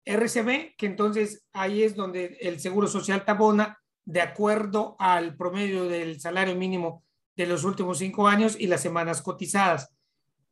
[0.04, 6.20] RCB, que entonces ahí es donde el Seguro Social tabona de acuerdo al promedio del
[6.20, 7.04] salario mínimo
[7.36, 9.94] de los últimos cinco años y las semanas cotizadas.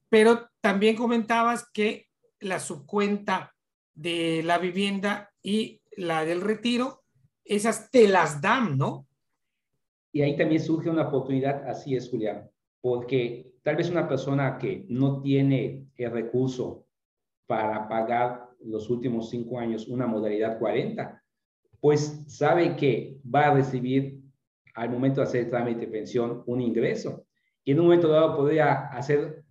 [0.08, 2.08] Pero también comentabas que
[2.40, 3.54] la subcuenta
[3.94, 7.02] de la vivienda y la del retiro,
[7.44, 9.06] esas te las dan, ¿no?
[10.12, 14.86] Y ahí también surge una oportunidad, así es, Julián, porque tal vez una persona que
[14.88, 16.86] no tiene el recurso
[17.46, 21.19] para pagar los últimos cinco años una modalidad 40,
[21.80, 24.20] pues sabe que va a recibir
[24.74, 27.26] al momento de hacer el trámite de pensión un ingreso.
[27.64, 29.44] Y en un momento dado podría hacer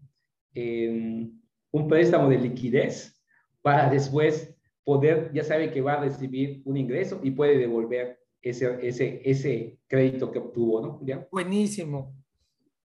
[0.54, 1.28] eh,
[1.72, 3.20] un préstamo de liquidez
[3.62, 8.80] para después poder, ya sabe que va a recibir un ingreso y puede devolver ese,
[8.82, 11.28] ese, ese crédito que obtuvo, ¿no?
[11.32, 12.16] Buenísimo,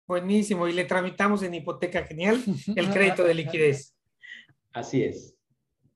[0.07, 0.67] buenísimo.
[0.67, 2.41] Y le tramitamos en hipoteca genial
[2.75, 3.95] el crédito de liquidez.
[4.73, 5.37] Así es.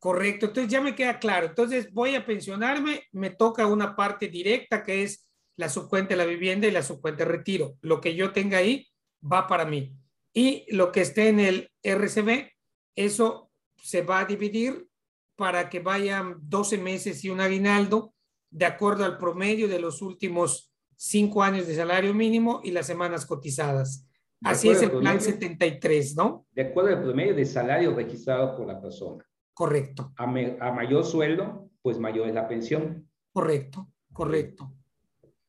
[0.05, 1.47] Correcto, entonces ya me queda claro.
[1.47, 6.25] Entonces voy a pensionarme, me toca una parte directa que es la subcuenta de la
[6.25, 7.77] vivienda y la subcuenta de retiro.
[7.81, 8.87] Lo que yo tenga ahí
[9.23, 9.95] va para mí.
[10.31, 12.51] Y lo que esté en el RCB
[12.95, 14.87] eso se va a dividir
[15.35, 18.13] para que vayan 12 meses y un aguinaldo
[18.51, 23.25] de acuerdo al promedio de los últimos cinco años de salario mínimo y las semanas
[23.25, 24.07] cotizadas.
[24.43, 26.45] Así es el plan 73, ¿no?
[26.51, 29.25] De acuerdo al promedio de salario registrado por la persona.
[29.55, 30.13] Correcto.
[30.17, 33.09] A, mayor sueldo, pues mayor es la pensión.
[33.31, 34.69] Correcto, correcto.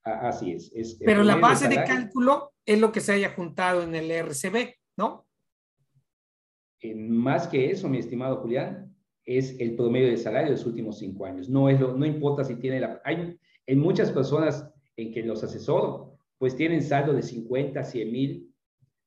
[0.05, 0.97] así es.
[1.05, 5.27] Pero la base de, cálculo es lo que se haya juntado en el RCB, ¿no?
[6.95, 11.27] más que eso, mi estimado Julián, es el promedio de salario de los últimos cinco
[11.27, 11.49] años.
[11.49, 13.01] No, es lo, no importa si tiene la...
[13.05, 18.55] Hay en muchas personas en que los asesoro, pues tienen saldo de 50, 100 mil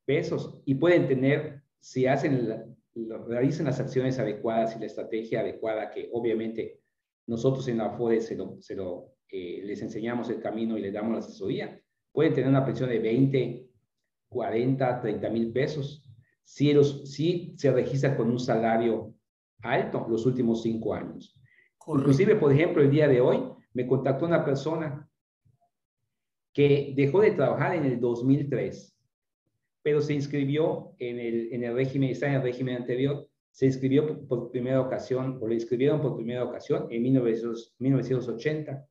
[0.04, 2.78] pesos y pueden tener, si hacen,
[3.28, 6.82] realizan las acciones adecuadas y la estrategia adecuada, que obviamente
[7.28, 10.94] nosotros en la FODE se lo, se lo eh, les enseñamos el camino y les
[10.94, 11.80] damos la asesoría,
[12.12, 13.70] pueden tener una pensión de 20,
[14.30, 16.10] 40, 30 mil pesos
[16.44, 19.14] si, los, si se registra con un salario
[19.62, 21.40] alto los últimos cinco años.
[21.88, 25.08] Inclusive, por ejemplo, el día de hoy me contactó una persona
[26.54, 28.98] que dejó de trabajar en el 2003,
[29.90, 34.24] pero se inscribió en el, en el régimen, está en el régimen anterior, se inscribió
[34.28, 38.88] por, primera ocasión, o le inscribieron por primera ocasión en 1980.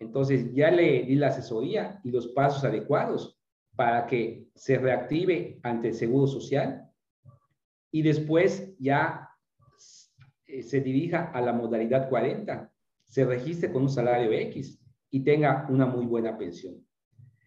[0.00, 3.40] Entonces ya le di la asesoría y los pasos adecuados
[3.76, 6.86] para que se reactive ante el Seguro Social
[7.90, 9.30] y después ya
[10.46, 12.70] eh, se dirija a la modalidad 40,
[13.06, 16.74] se registre con un salario X y tenga una muy buena pensión.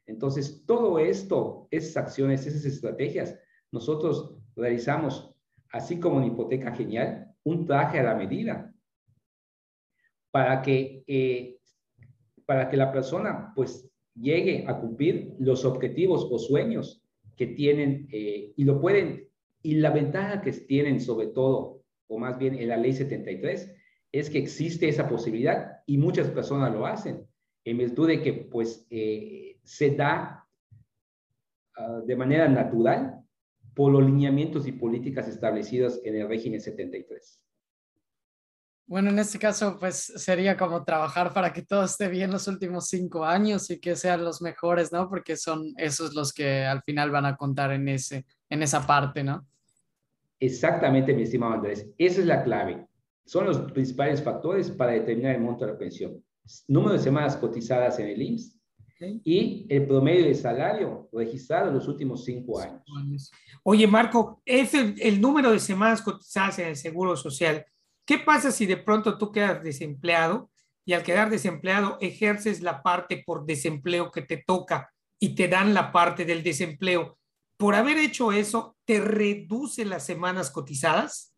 [0.08, 3.38] Entonces, todo esto, esas acciones, esas estrategias,
[3.72, 5.36] nosotros realizamos,
[5.72, 8.74] así como en Hipoteca Genial, un traje a la medida
[10.32, 11.60] para que, eh,
[12.46, 17.04] para que la persona pues llegue a cumplir los objetivos o sueños
[17.36, 19.30] que tienen eh, y lo pueden,
[19.62, 23.74] y la ventaja que tienen sobre todo, o más bien en la ley 73,
[24.12, 27.28] es que existe esa posibilidad y muchas personas lo hacen,
[27.66, 30.48] en virtud de que pues eh, se da
[31.76, 33.22] ah, de manera natural
[33.76, 37.44] por los lineamientos y políticas establecidas en el régimen 73.
[38.86, 42.88] Bueno, en este caso, pues sería como trabajar para que todo esté bien los últimos
[42.88, 45.10] cinco años y que sean los mejores, ¿no?
[45.10, 49.22] Porque son esos los que al final van a contar en, ese, en esa parte,
[49.22, 49.46] ¿no?
[50.40, 51.90] Exactamente, mi estimado Andrés.
[51.98, 52.88] Esa es la clave.
[53.26, 56.24] Son los principales factores para determinar el monto de la pensión.
[56.70, 58.57] Número de semanas cotizadas en el IMSS
[59.00, 63.32] y el promedio de salario registrado en los últimos cinco años.
[63.64, 67.66] Oye, Marco, es el número de semanas cotizadas en el Seguro Social
[68.08, 70.50] ¿Qué pasa si de pronto tú quedas desempleado
[70.86, 75.74] y al quedar desempleado ejerces la parte por desempleo que te toca y te dan
[75.74, 77.18] la parte del desempleo?
[77.58, 81.36] Por haber hecho eso, ¿te reduce las semanas cotizadas?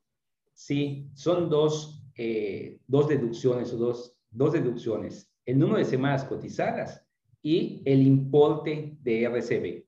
[0.53, 5.27] Sí, son dos, eh, dos deducciones o dos, dos deducciones.
[5.47, 7.03] El número de semanas cotizadas
[7.41, 9.85] y el importe de RCB.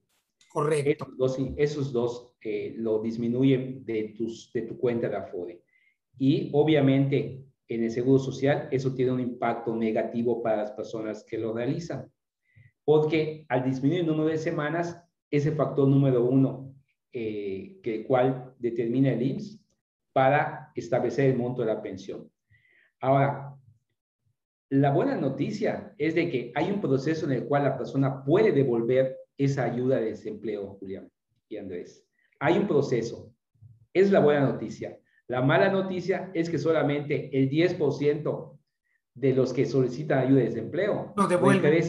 [0.51, 1.05] Correcto.
[1.05, 5.61] Esos dos, esos dos eh, lo disminuyen de, tus, de tu cuenta de Afore.
[6.17, 11.37] Y obviamente en el Seguro Social eso tiene un impacto negativo para las personas que
[11.37, 12.11] lo realizan,
[12.83, 16.75] porque al disminuir el número de semanas, ese factor número uno,
[17.13, 19.61] eh, que el cual determina el IMSS
[20.13, 22.29] para establecer el monto de la pensión.
[22.99, 23.55] Ahora,
[24.71, 28.53] la buena noticia es de que hay un proceso en el cual la persona puede
[28.53, 31.11] devolver esa ayuda de desempleo, Julián
[31.49, 32.07] y Andrés.
[32.39, 33.33] Hay un proceso.
[33.93, 34.97] Es la buena noticia.
[35.27, 38.59] La mala noticia es que solamente el 10%
[39.13, 41.83] de los que solicitan ayuda de desempleo lo devuelve.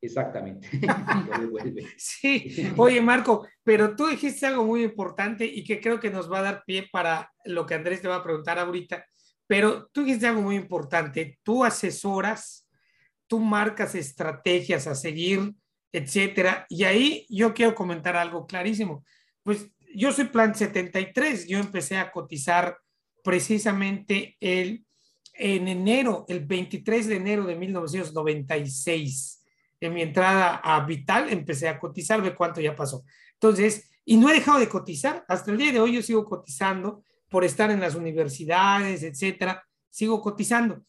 [0.00, 0.68] exactamente.
[1.96, 6.38] Sí, oye Marco, pero tú dijiste algo muy importante y que creo que nos va
[6.38, 9.04] a dar pie para lo que Andrés te va a preguntar ahorita,
[9.48, 12.68] pero tú dijiste algo muy importante, tú asesoras,
[13.26, 15.54] tú marcas estrategias a seguir,
[15.90, 19.04] etcétera, y ahí yo quiero comentar algo clarísimo.
[19.42, 22.76] Pues yo soy plan 73, yo empecé a cotizar
[23.24, 24.84] precisamente el,
[25.32, 29.42] en enero, el 23 de enero de 1996.
[29.80, 33.02] En mi entrada a Vital empecé a cotizar, ve cuánto ya pasó.
[33.32, 35.24] Entonces, y no he dejado de cotizar.
[35.26, 39.64] Hasta el día de hoy yo sigo cotizando por estar en las universidades, etcétera.
[39.90, 40.82] Sigo cotizando.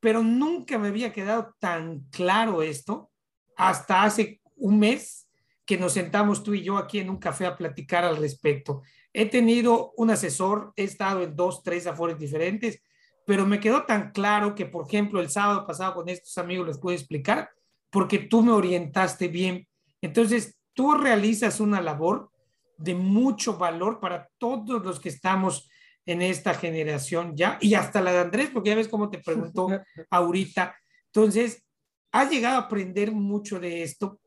[0.00, 3.10] Pero nunca me había quedado tan claro esto
[3.56, 5.28] hasta hace un mes
[5.64, 8.82] que nos sentamos tú y yo aquí en un café a platicar al respecto.
[9.12, 12.82] He tenido un asesor, he estado en dos, tres afores diferentes,
[13.26, 16.78] pero me quedó tan claro que, por ejemplo, el sábado pasado con estos amigos les
[16.78, 17.50] puedo explicar,
[17.90, 19.66] porque tú me orientaste bien.
[20.02, 22.30] Entonces, tú realizas una labor
[22.76, 25.70] de mucho valor para todos los que estamos
[26.06, 29.68] en esta generación ya, y hasta la de Andrés, porque ya ves cómo te preguntó
[30.10, 30.76] ahorita.
[31.06, 31.64] Entonces,
[32.12, 34.20] has llegado a aprender mucho de esto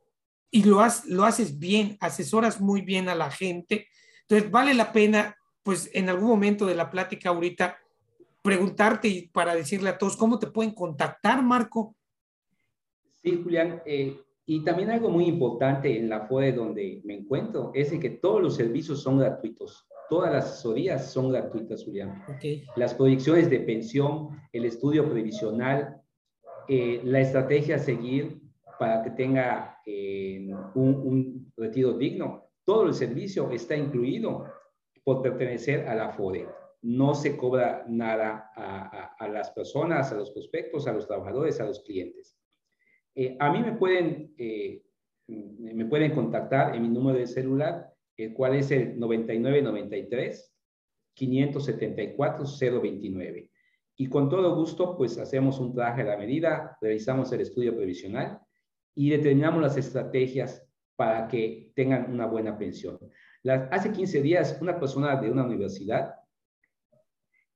[0.49, 3.88] y lo, has, lo haces bien, asesoras muy bien a la gente
[4.30, 7.78] entonces, vale la pena, pues en algún momento de la plática ahorita,
[8.43, 11.95] preguntarte y para decirle a todos cómo te pueden contactar, Marco.
[13.23, 13.82] Sí, Julián.
[13.86, 18.41] Eh, y también algo muy importante en la FODE donde me encuentro es que todos
[18.41, 19.88] los servicios son gratuitos.
[20.10, 22.24] Todas las asesorías son gratuitas, Julián.
[22.76, 26.01] Las proyecciones de pensión, el estudio previsional,
[26.68, 28.41] eh, la estrategia a seguir
[28.80, 32.49] para que tenga eh, un, un, retiro digno.
[32.64, 34.45] Todo el servicio está incluido
[35.03, 36.47] por pertenecer a la FODE.
[36.82, 41.60] No se cobra nada a, a, a las personas, a los prospectos, a los trabajadores,
[41.60, 42.38] a los clientes.
[43.20, 44.84] Eh, a mí me pueden, eh,
[45.28, 50.53] me pueden contactar en mi número de celular, el cual es el 9993
[51.13, 52.45] 574
[52.82, 53.51] 029.
[53.95, 58.39] Y con todo gusto, pues hacemos un traje a la medida, realizamos el estudio previsional
[58.93, 62.99] y determinamos las estrategias para que tengan una buena pensión.
[63.72, 66.15] hace 15 días, una persona de una universidad,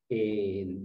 [0.09, 0.79] eh,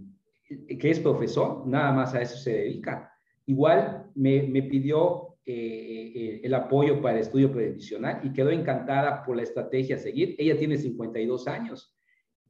[0.79, 3.17] que es profesor, nada más a eso se dedica,
[3.47, 9.45] Igual me, pidió eh, el apoyo para el estudio previsional y quedó encantada por la
[9.45, 10.35] estrategia a seguir.
[10.39, 11.97] Ella tiene 52 años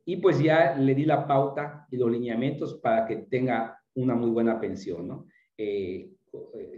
[0.07, 4.31] y pues ya le di la pauta y los lineamientos para que tenga una muy
[4.31, 5.27] buena pensión, ¿no?
[5.59, 6.11] Eh,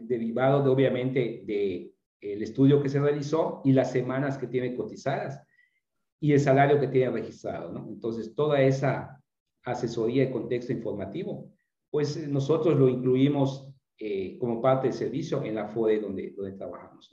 [0.03, 5.41] derivado de, obviamente del el estudio que se realizó y las semanas que tiene cotizadas
[6.21, 7.87] y el salario que tiene registrado, ¿no?
[7.89, 9.23] Entonces, toda esa
[9.63, 11.53] asesoría y contexto informativo,
[11.91, 17.11] pues nosotros lo incluimos eh, como parte del servicio en la FODE donde, donde trabajamos.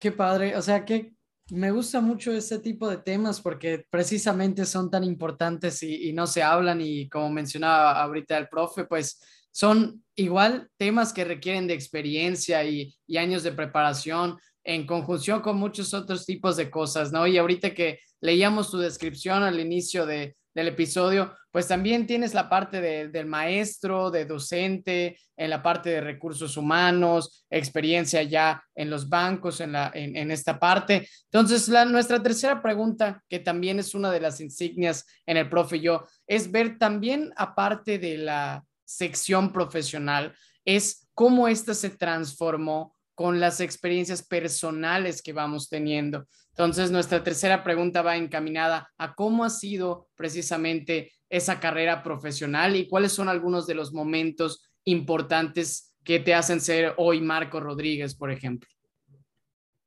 [0.00, 1.14] Qué padre, o sea que
[1.50, 6.42] me gusta mucho este tipo de temas porque precisamente son tan importantes y, no se
[6.42, 12.64] hablan y como mencionaba ahorita el profe, pues son igual temas que requieren de experiencia
[12.64, 17.26] y, y años de preparación en conjunción con muchos otros tipos de cosas, ¿no?
[17.26, 22.48] Y ahorita que leíamos tu descripción al inicio de, del episodio, pues también tienes la
[22.48, 29.08] parte del maestro, de docente, en la parte de recursos humanos, experiencia ya en los
[29.08, 31.08] bancos, en, la, en, esta parte.
[31.24, 35.80] Entonces, la, nuestra tercera pregunta, que también es una de las insignias en el profe
[35.80, 40.34] yo, es ver también, aparte de la sección profesional,
[40.64, 46.26] es cómo esta se transformó con las experiencias personales que vamos teniendo.
[46.56, 52.86] Entonces, nuestra tercera pregunta va encaminada a cómo ha sido precisamente esa carrera profesional y
[52.86, 58.30] cuáles son algunos de los momentos importantes que te hacen ser hoy Marco Rodríguez, por
[58.30, 58.68] ejemplo.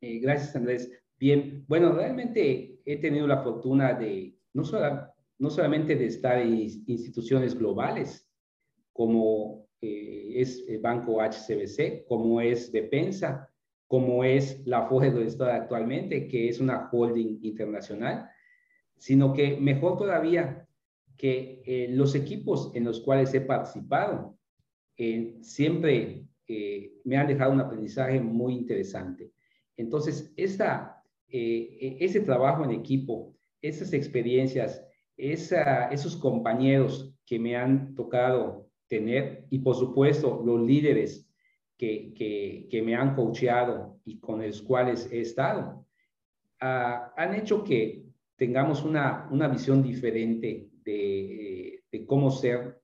[0.02, 0.92] Eh, gracias, Andrés.
[1.18, 4.64] Bien, bueno, realmente he tenido la fortuna de no,
[5.40, 6.54] no solamente de estar en
[6.86, 8.28] instituciones globales,
[8.92, 13.47] como eh, es el Banco HCBC, como es Depensa,
[13.88, 18.30] como es la donde está actualmente, que es una holding internacional,
[18.98, 20.68] sino que mejor todavía
[21.18, 24.38] que eh, los equipos en los cuales he participado
[24.98, 29.32] eh, siempre eh, me han dejado un aprendizaje muy interesante.
[29.76, 34.84] Entonces, esta, ese trabajo en equipo, esas experiencias,
[35.18, 41.27] esos compañeros que me han tocado tener y por supuesto los líderes
[41.78, 45.86] que, que, me han coacheado y con los cuales he estado,
[46.60, 48.04] ah, han hecho que
[48.36, 52.82] tengamos una, una visión diferente de, de, cómo ser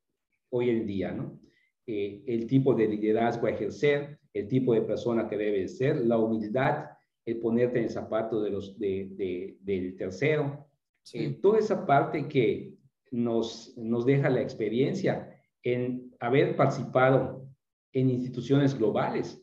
[0.49, 1.39] hoy en día, ¿no?
[1.85, 6.17] Eh, el tipo de liderazgo a ejercer, el tipo de persona que debe ser, la
[6.17, 6.85] humildad,
[7.25, 10.67] el ponerte en el zapato de los, de, del tercero,
[11.13, 12.75] eh, toda esa parte que
[13.11, 17.42] nos, nos deja la experiencia en haber participado
[17.93, 19.41] en instituciones globales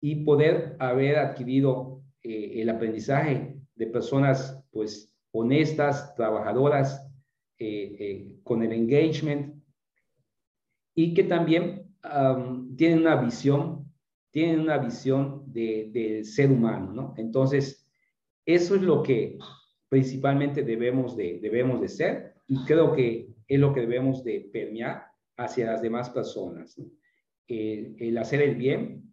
[0.00, 7.08] y poder haber adquirido eh, el aprendizaje de personas pues honestas, trabajadoras,
[7.58, 9.62] eh, eh, con el engagement
[10.94, 11.88] y que también
[12.76, 13.92] tienen una visión,
[14.32, 17.14] tienen una visión del ser humano, ¿no?
[17.16, 17.88] Entonces,
[18.44, 19.38] eso es lo que
[19.88, 25.06] principalmente debemos de, debemos de ser y creo que es lo que debemos de permear
[25.36, 26.76] hacia las demás personas.
[26.76, 26.86] ¿no?
[27.48, 29.12] El hacer el bien.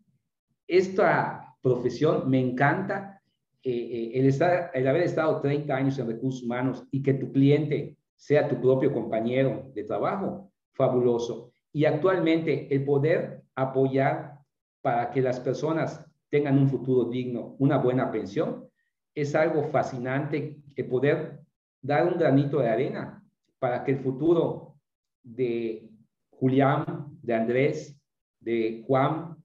[0.68, 3.22] Esta profesión me encanta,
[3.64, 7.32] eh, eh, el, estar, el haber estado 30 años en recursos humanos y que tu
[7.32, 11.52] cliente sea tu propio compañero de trabajo, fabuloso.
[11.72, 14.40] Y actualmente el poder apoyar
[14.82, 18.70] para que las personas tengan un futuro digno, una buena pensión,
[19.14, 21.42] es algo fascinante el poder
[21.82, 23.24] dar un granito de arena
[23.58, 24.76] para que el futuro
[25.24, 25.90] de
[26.30, 27.99] Julián, de Andrés,
[28.40, 29.38] de Juan,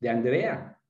[0.00, 0.80] de Andrea,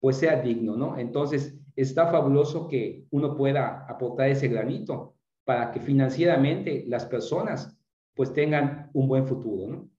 [0.00, 0.98] pues sea digno, ¿no?
[0.98, 7.76] Entonces, está fabuloso que uno pueda aportar ese granito para que financieramente las personas
[8.14, 9.90] pues tengan un buen futuro, ¿no?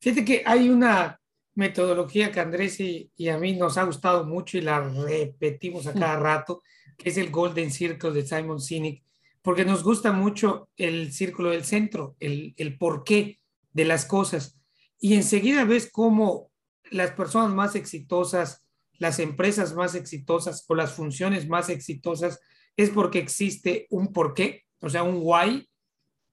[0.00, 1.18] Fíjate que hay una
[1.54, 5.92] metodología que Andrés y, y, a mí nos ha gustado mucho y la repetimos a
[5.92, 6.62] cada rato,
[6.96, 9.02] que es el Golden Circle de Simon Sinek,
[9.42, 13.40] porque nos gusta mucho el círculo del centro, el, el porqué
[13.72, 14.57] de las cosas.
[15.00, 16.50] Y enseguida ves cómo
[16.90, 18.66] las personas más exitosas,
[18.98, 22.40] las empresas más exitosas o las funciones más exitosas
[22.76, 25.68] es porque existe un porqué, o sea, un why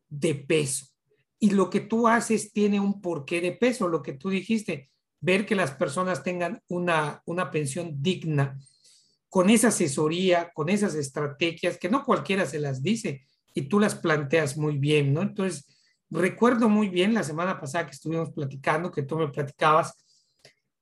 [0.09, 0.85] de peso.
[1.39, 4.89] Y lo que tú haces tiene un porqué de peso, lo que tú dijiste,
[5.19, 8.59] ver que las personas tengan una, una pensión digna,
[9.29, 13.95] con esa asesoría, con esas estrategias, que no cualquiera se las dice y tú las
[13.95, 15.21] planteas muy bien, ¿no?
[15.21, 15.65] Entonces,
[16.09, 19.93] recuerdo muy bien la semana pasada que estuvimos platicando, que tú me platicabas,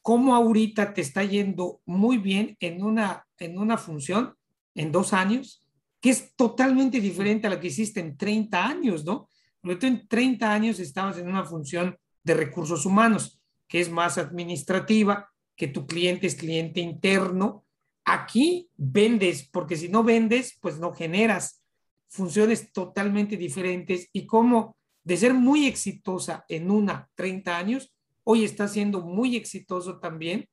[0.02, 4.36] cómo ahorita te está yendo muy bien en una, en una función
[4.76, 5.66] en dos años,
[6.02, 9.30] que es totalmente diferente a la que hiciste en 30 años, ¿no?
[9.62, 14.18] Porque tú en 30 años estabas en una función de recursos humanos, que es más
[14.18, 17.66] administrativa, que tu cliente es cliente interno.
[18.04, 21.64] Aquí vendes, porque si no vendes, pues no generas
[22.10, 27.94] funciones totalmente diferentes y cómo de ser muy exitosa en una 30 años,
[28.24, 30.48] hoy está siendo muy exitoso también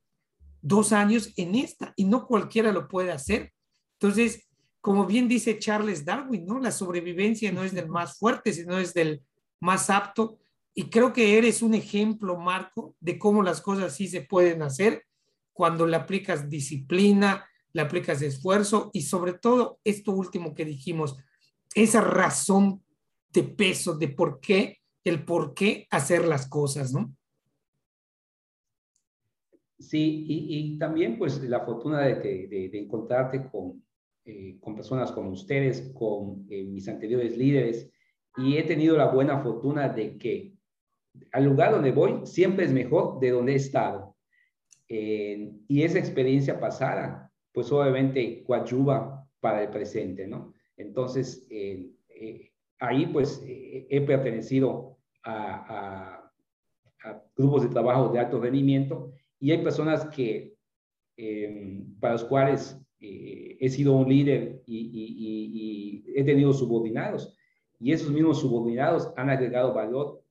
[0.62, 3.52] dos años en esta y no cualquiera lo puede hacer.
[3.98, 4.48] Entonces,
[4.80, 6.58] como bien dice Charles Darwin, ¿no?
[6.58, 9.22] La sobrevivencia no es del más fuerte, sino es del
[9.60, 10.38] más apto.
[10.74, 15.04] Y creo que eres un ejemplo, Marco, de cómo las cosas sí se pueden hacer
[15.52, 21.16] cuando le aplicas disciplina, le aplicas esfuerzo y sobre todo esto último que dijimos,
[21.74, 22.82] esa razón
[23.32, 27.14] de peso, de por qué, el por qué hacer las cosas, ¿no?
[29.78, 33.82] Sí, y, también pues la fortuna de, de encontrarte con,
[34.26, 37.90] eh, con personas como ustedes, con eh, mis anteriores líderes,
[38.36, 40.54] y he tenido la buena fortuna de que
[41.32, 44.14] al lugar donde voy siempre es mejor de donde he estado.
[44.88, 50.52] Eh, y esa experiencia pasada, pues obviamente coadyuva para el presente, ¿no?
[50.76, 51.46] Entonces,
[52.80, 56.16] ahí pues he pertenecido a,
[57.04, 60.54] a, grupos de trabajo de alto rendimiento y hay personas que,
[61.98, 67.34] para los cuales eh, he sido un líder y, he tenido subordinados.
[67.78, 70.22] Y esos mismos subordinados han agregado valor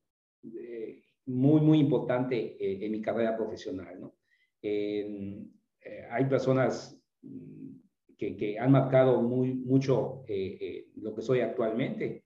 [0.44, 4.00] eh, muy, muy importante eh, en mi carrera profesional.
[4.00, 4.14] ¿no?
[4.62, 7.70] hay personas mm,
[8.16, 10.22] que, que, han marcado muy, mucho
[10.96, 12.24] lo que soy actualmente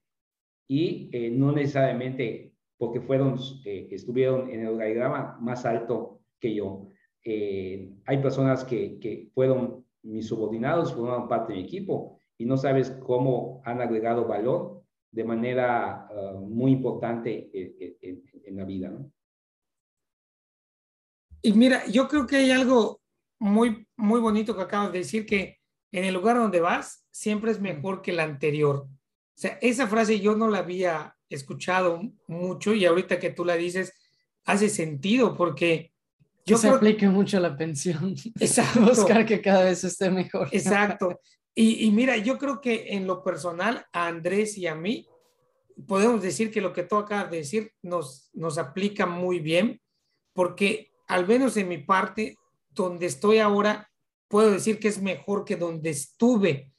[0.67, 6.89] y no necesariamente porque fueron, estuvieron en el organigrama más alto que yo.
[7.23, 12.91] hay personas que, que fueron mis subordinados forman parte de mi equipo y no sabes
[13.05, 18.89] cómo han agregado valor de manera ah, muy importante en, la vida.
[18.89, 19.11] ¿no?
[21.41, 23.01] Y mira, yo creo que hay algo
[23.39, 25.57] muy, muy bonito que acabas de decir, que
[25.91, 28.87] en el lugar donde vas siempre es mejor que el anterior.
[29.35, 33.55] O sea, esa frase yo no la había escuchado mucho y ahorita que tú la
[33.55, 33.93] dices,
[34.45, 35.91] hace sentido porque
[36.45, 38.15] yo se aplique mucho la pensión.
[38.39, 38.81] Exacto.
[38.81, 40.47] Buscar que cada vez esté mejor.
[40.51, 41.19] Exacto.
[41.55, 45.07] Y, y, mira, yo creo que en lo personal, a Andrés y a mí,
[45.87, 49.81] podemos decir que lo que tú acabas de decir nos, nos aplica muy bien,
[50.33, 52.37] porque al menos en mi parte,
[52.69, 53.89] donde estoy ahora,
[54.27, 56.71] puedo decir que es mejor que donde estuve.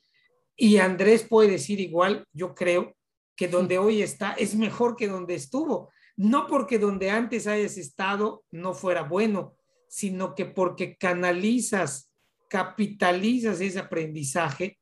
[0.57, 2.95] Y Andrés puede decir igual, yo creo,
[3.37, 5.91] que donde hoy está es mejor que donde estuvo.
[6.17, 9.55] No porque donde antes hayas estado no fuera bueno,
[9.89, 12.11] sino que porque canalizas,
[12.49, 14.79] capitalizas ese aprendizaje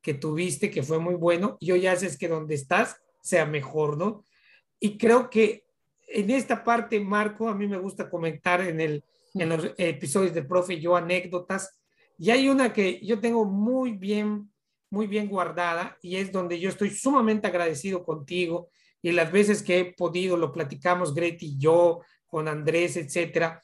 [0.00, 4.24] que tuviste, que fue muy bueno, y hoy haces que donde estás sea mejor, ¿no?
[4.78, 5.64] Y creo que
[6.06, 9.04] en esta parte, Marco, a mí me gusta comentar en, el,
[9.34, 11.80] en los episodios de Profe yo anécdotas,
[12.18, 14.50] y hay una que yo tengo muy bien,
[14.90, 18.70] muy bien guardada, y es donde yo estoy sumamente agradecido contigo,
[19.02, 23.62] y las veces que he podido, lo platicamos Gret y yo, con Andrés, etcétera,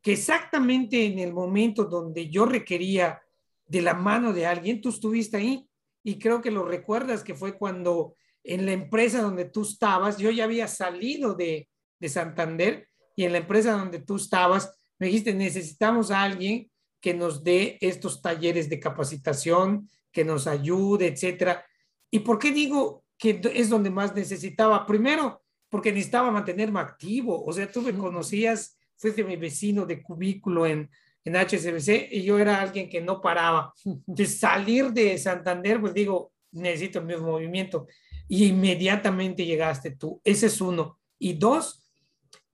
[0.00, 3.20] que exactamente en el momento donde yo requería
[3.66, 5.68] de la mano de alguien, tú estuviste ahí
[6.04, 8.14] y creo que lo recuerdas que fue cuando
[8.44, 13.32] en la empresa donde tú estabas, yo ya había salido de, de Santander y en
[13.32, 18.68] la empresa donde tú estabas, me dijiste, necesitamos a alguien que nos dé estos talleres
[18.68, 21.62] de capacitación, que nos ayude, etcétera.
[22.10, 24.86] ¿Y por qué digo que es donde más necesitaba?
[24.86, 30.64] Primero, porque necesitaba mantenerme activo, o sea, tú me conocías fuiste mi vecino de cubículo
[30.64, 30.88] en,
[31.22, 33.74] en HSBC y yo era alguien que no paraba.
[33.84, 37.86] Entonces, salir de Santander, pues digo, necesito el mismo movimiento.
[38.26, 40.18] y inmediatamente llegaste tú.
[40.24, 40.98] Ese es uno.
[41.18, 41.86] Y dos,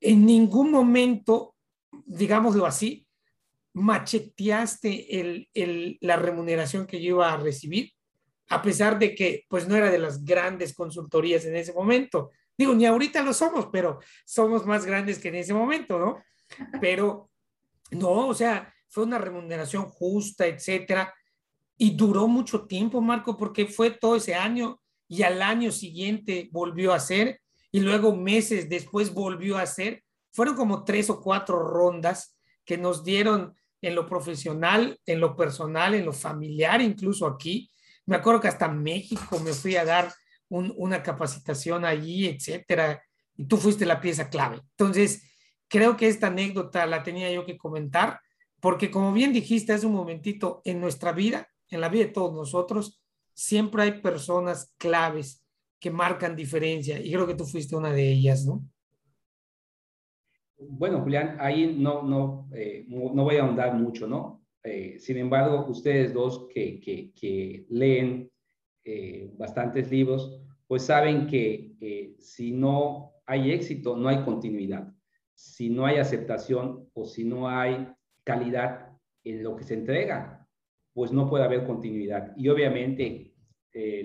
[0.01, 1.55] en ningún momento,
[2.07, 3.07] digámoslo así,
[3.75, 5.21] macheteaste
[5.55, 7.93] el, la remuneración que yo iba a recibir,
[8.49, 12.31] a pesar de que pues no era de las grandes consultorías en ese momento.
[12.57, 16.23] Digo, ni ahorita lo somos, pero somos más grandes que en ese momento, ¿no?
[16.81, 17.31] Pero
[17.93, 21.15] no, o sea, fue una remuneración justa, etcétera.
[21.79, 26.93] Y duró mucho tiempo, Marco, porque fue todo ese año y al año siguiente volvió
[26.93, 30.05] a ser y luego meses después volvió a ser.
[30.31, 35.95] Fueron como tres o cuatro rondas que nos dieron en lo profesional, en lo personal,
[35.95, 37.69] en lo familiar, incluso aquí.
[38.07, 40.13] Me acuerdo que hasta México me fui a dar
[40.49, 43.03] una capacitación allí, etcétera,
[43.37, 44.61] y tú fuiste la pieza clave.
[44.77, 45.23] Entonces,
[45.69, 48.21] creo que esta anécdota la tenía yo que comentar,
[48.61, 52.35] porque como bien dijiste hace un momentito, en nuestra vida, en la vida de todos
[52.35, 53.03] nosotros,
[53.35, 55.43] siempre hay personas claves
[55.81, 58.63] que marcan diferencia, y creo que tú fuiste una de ellas, ¿no?
[60.69, 64.45] Bueno, Julián, ahí no, no, eh, no voy a ahondar mucho, ¿no?
[64.63, 68.31] Eh, sin embargo, ustedes dos que, que, leen
[68.85, 74.93] eh, bastantes libros, pues saben que si no hay éxito, no hay continuidad.
[75.35, 77.89] Si no hay aceptación o si no hay
[78.25, 78.91] calidad
[79.25, 80.49] en lo que se entrega,
[80.95, 82.33] pues no puede haber continuidad.
[82.37, 83.35] Y obviamente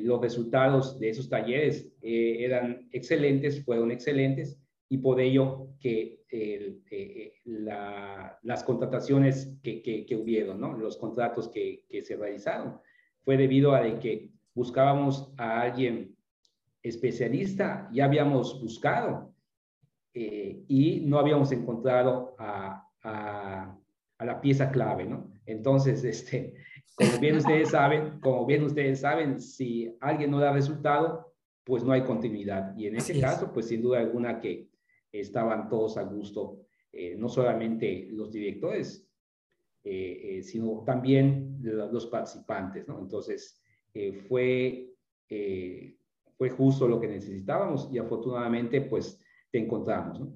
[0.01, 4.59] los resultados de esos talleres eran excelentes, fueron excelentes,
[4.89, 10.73] y por ello que eh, eh, las contrataciones que, que, hubieron, ¿no?
[10.73, 12.79] los contratos que, que, se realizaron,
[13.23, 16.15] fue debido a que buscábamos a alguien
[16.81, 19.33] especialista, ya habíamos buscado
[20.13, 23.77] eh, y no habíamos encontrado a, a,
[24.17, 25.31] a, la pieza clave, ¿no?
[25.45, 26.55] Entonces, este,
[26.95, 31.33] como bien ustedes saben, como bien ustedes saben, si alguien no da resultado,
[31.63, 32.75] pues no hay continuidad.
[32.77, 34.69] Y en ese caso, pues sin duda alguna que
[35.19, 39.07] estaban todos a gusto, eh, no solamente los directores,
[39.83, 42.99] eh, eh, sino también los participantes, ¿no?
[42.99, 43.61] Entonces,
[44.27, 44.93] fue,
[46.37, 49.19] fue justo lo que necesitábamos y afortunadamente, pues,
[49.51, 50.33] te encontramos, ¿no?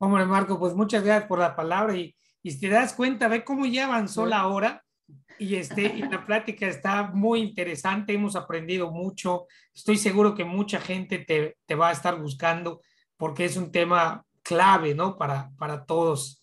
[0.00, 3.44] Hombre, Marco, pues muchas gracias por la palabra y, y si te das cuenta, ve
[3.44, 4.84] cómo ya avanzó la hora
[5.38, 10.80] y, este, y la plática está muy interesante, hemos aprendido mucho, estoy seguro que mucha
[10.80, 12.80] gente te, te va a estar buscando
[13.18, 15.18] porque es un tema clave, ¿no?
[15.18, 16.42] Para, para todos.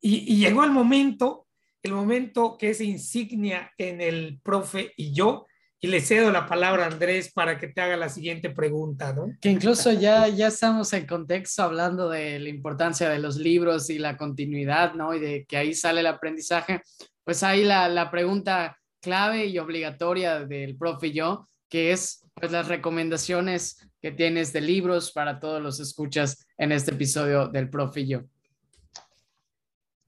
[0.00, 1.46] Y, llegó el momento,
[1.82, 5.46] el momento que es insignia en el profe y yo,
[5.82, 9.32] y le cedo la palabra a Andrés para que te haga la siguiente pregunta, ¿no?
[9.40, 13.98] Que incluso ya, ya estamos en contexto hablando de la importancia de los libros y
[13.98, 15.14] la continuidad, ¿no?
[15.14, 16.82] Y de que ahí sale el aprendizaje.
[17.24, 22.52] Pues ahí la, la pregunta clave y obligatoria del profe y yo, que es pues
[22.52, 28.24] las recomendaciones que tienes de libros para todos los escuchas en este episodio del Profillo.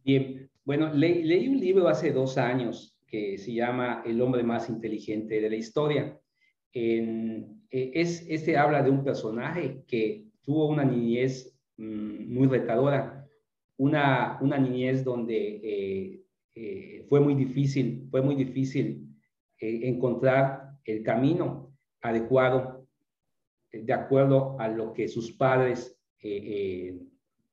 [0.03, 5.41] Bien, bueno, leí un libro hace dos años que se llama El hombre más inteligente
[5.41, 6.19] de la historia.
[6.73, 13.29] En, e, es, este habla de un personaje que tuvo una niñez mm, muy retadora,
[13.77, 16.23] una, una niñez donde eh,
[16.55, 19.07] eh, fue muy difícil, fue muy difícil
[19.59, 21.62] eh, encontrar el camino
[22.03, 22.87] adecuado
[23.73, 26.99] de acuerdo a lo que sus padres eh, eh,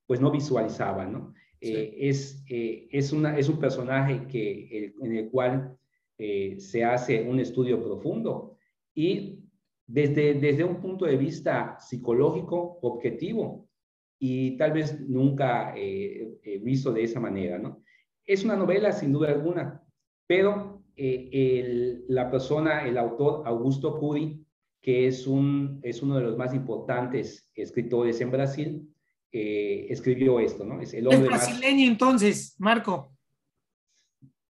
[0.06, 1.34] pues no visualizaban, ¿no?
[1.62, 5.78] Eh, es, es, una, es un personaje que, en el cual
[6.18, 8.58] se hace un estudio profundo
[8.94, 9.40] y
[9.86, 13.70] desde, desde un punto de vista psicológico objetivo
[14.20, 15.74] y tal vez nunca
[16.62, 17.84] visto de esa manera, ¿no?
[18.26, 19.82] Es una novela sin duda alguna,
[20.28, 20.79] pero
[22.08, 24.46] la persona, el autor Augusto Curi,
[24.82, 28.90] que es, un, es uno de los más importantes escritores en Brasil,
[29.32, 30.82] eh, escribió esto, ¿no?
[30.82, 33.14] Es el hombre brasileño entonces, Marco.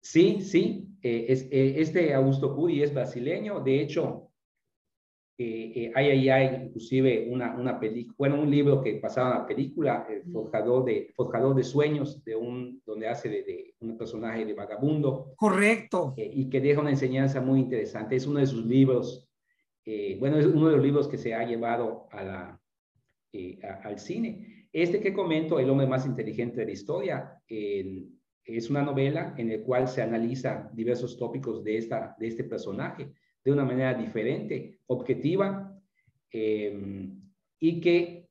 [0.00, 4.31] Sí, sí, eh, es, eh, este Augusto Curi es brasileño, de hecho,
[5.38, 10.84] hay ahí inclusive una, una película, bueno, un libro que pasaba la película, el forjador
[10.84, 15.32] de, forjador de sueños, de un, donde hace de, de un personaje de vagabundo.
[15.36, 16.14] Correcto.
[16.16, 19.28] y que deja una enseñanza muy interesante, es uno de sus libros
[19.84, 22.60] eh, bueno, es uno de los libros que se ha llevado a la,
[23.32, 24.68] eh, al cine.
[24.72, 29.62] Este que comento, El hombre más inteligente de la historia, es una novela en la
[29.62, 33.12] cual se analiza diversos tópicos de, esta, de este personaje
[33.44, 35.76] de una manera diferente, objetiva,
[36.30, 37.20] em,
[37.60, 38.28] y que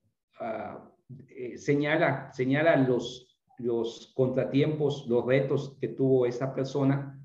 [1.29, 7.19] eh, señala, señala los, los contratiempos, los retos que tuvo esa persona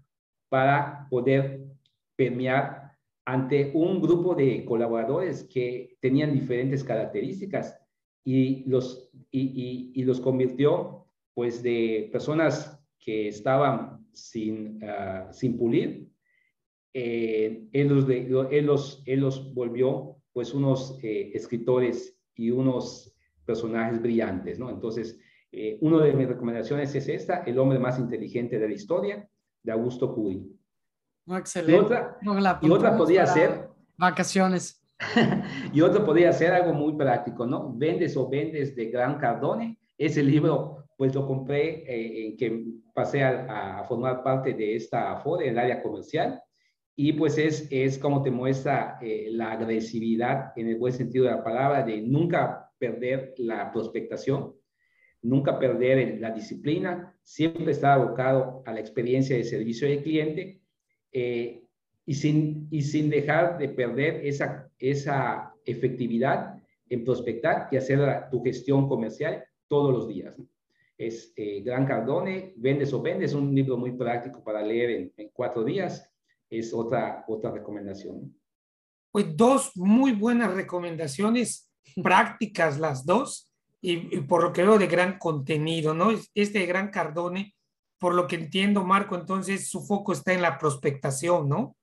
[0.48, 1.64] para poder
[2.16, 2.92] permear
[3.24, 7.76] ante un grupo de colaboradores que tenían diferentes características
[8.24, 16.08] y los, y, los convirtió pues de personas que estaban sin, ah, sin pulir,
[16.98, 24.00] eh, él, los, él, los, él, los, volvió pues unos eh, escritores y unos personajes
[24.00, 24.70] brillantes, ¿no?
[24.70, 25.20] Entonces,
[25.52, 29.28] eh, una de mis recomendaciones es esta, El hombre más inteligente de la historia,
[29.62, 30.50] de Augusto Cury.
[31.32, 31.74] excelente.
[31.74, 32.18] Y otra,
[32.62, 33.68] y otra podría ser...
[33.98, 34.82] Vacaciones.
[35.74, 37.74] y otra podría ser algo muy práctico, ¿no?
[37.76, 39.78] Vendes o vendes de Gran Cardone.
[39.98, 45.12] Ese libro, pues lo compré eh, en que pasé a, a, formar parte de esta
[45.12, 46.42] Afore, en el área comercial.
[46.98, 51.32] Y pues es, es como te muestra eh, la agresividad en el buen sentido de
[51.32, 54.54] la palabra, de nunca perder la prospectación,
[55.20, 60.62] nunca perder la disciplina, siempre estar abocado a la experiencia de servicio del cliente
[61.12, 61.64] eh,
[62.06, 68.42] y, sin, y sin dejar de perder esa, esa efectividad en prospectar y hacer tu
[68.42, 70.34] gestión comercial todos los días.
[70.96, 75.62] Es eh, Gran Cardone, Vendes o Vendes, un libro muy práctico para leer en cuatro
[75.62, 76.10] días,
[76.50, 78.34] es otra, otra recomendación.
[79.10, 81.72] Pues dos muy buenas recomendaciones
[82.02, 86.10] prácticas las dos y, por lo que veo de gran contenido, ¿no?
[86.34, 87.54] Este de Gran Cardone,
[87.98, 91.76] por lo que entiendo, Marco, entonces su foco está en la prospectación, ¿no?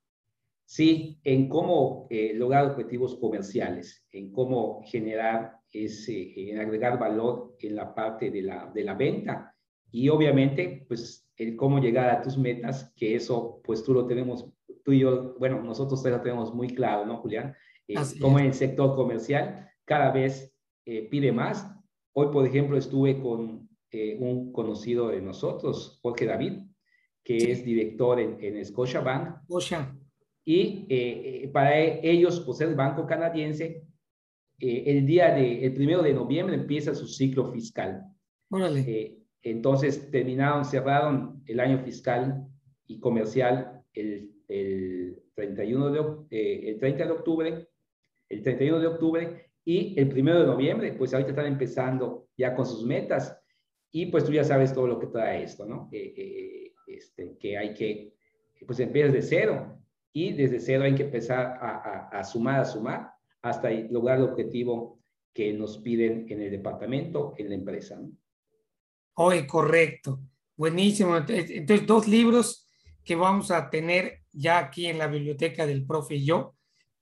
[0.66, 7.76] Sí, en cómo eh, lograr objetivos comerciales, en cómo generar ese, en agregar valor en
[7.76, 9.54] la parte de la, de la venta
[9.90, 14.46] y obviamente, pues, el cómo llegar a tus metas, que eso, pues, tú lo tenemos,
[14.84, 17.54] tú y yo, bueno, nosotros lo tenemos muy claro, ¿no, Julián?
[17.88, 20.54] Eh, como en el sector comercial cada vez
[20.86, 21.74] eh, pide más
[22.16, 26.60] Hoy, por ejemplo, estuve con eh, un conocido de nosotros, Jorge David,
[27.24, 29.42] que es director en, en Scotiabank.
[29.42, 29.98] Scotia.
[30.44, 33.84] Y eh, eh, para ellos, pues el banco canadiense,
[34.60, 38.04] el día de, el primero de noviembre empieza su ciclo fiscal.
[38.48, 39.18] Órale.
[39.44, 42.46] Entonces terminaron, cerraron el año fiscal
[42.86, 47.68] y comercial el, el 31 de, el 30 de octubre,
[48.30, 52.64] el 31 de octubre y el primero de noviembre, pues ahorita están empezando ya con
[52.64, 53.38] sus metas
[53.92, 55.90] y pues tú ya sabes todo lo que trae esto, ¿no?
[55.92, 58.14] Eh, este, que hay que,
[58.66, 59.78] pues empiezas de cero
[60.12, 63.10] y desde cero hay que empezar a, a, sumar, a sumar
[63.42, 65.00] hasta lograr el objetivo
[65.34, 68.00] que nos piden en el departamento, en la empresa.
[68.00, 68.10] ¿no?
[69.14, 70.20] Hoy, correcto.
[70.56, 71.16] Buenísimo.
[71.16, 72.66] Entonces, dos libros
[73.04, 76.54] que vamos a tener ya aquí en la biblioteca del profe y yo,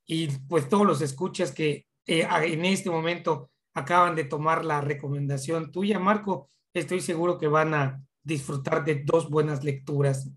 [0.05, 5.71] y pues todos los escuchas que eh, en este momento acaban de tomar la recomendación
[5.71, 6.51] tuya, Marco.
[6.75, 10.29] Estoy seguro que van a disfrutar de dos buenas lecturas.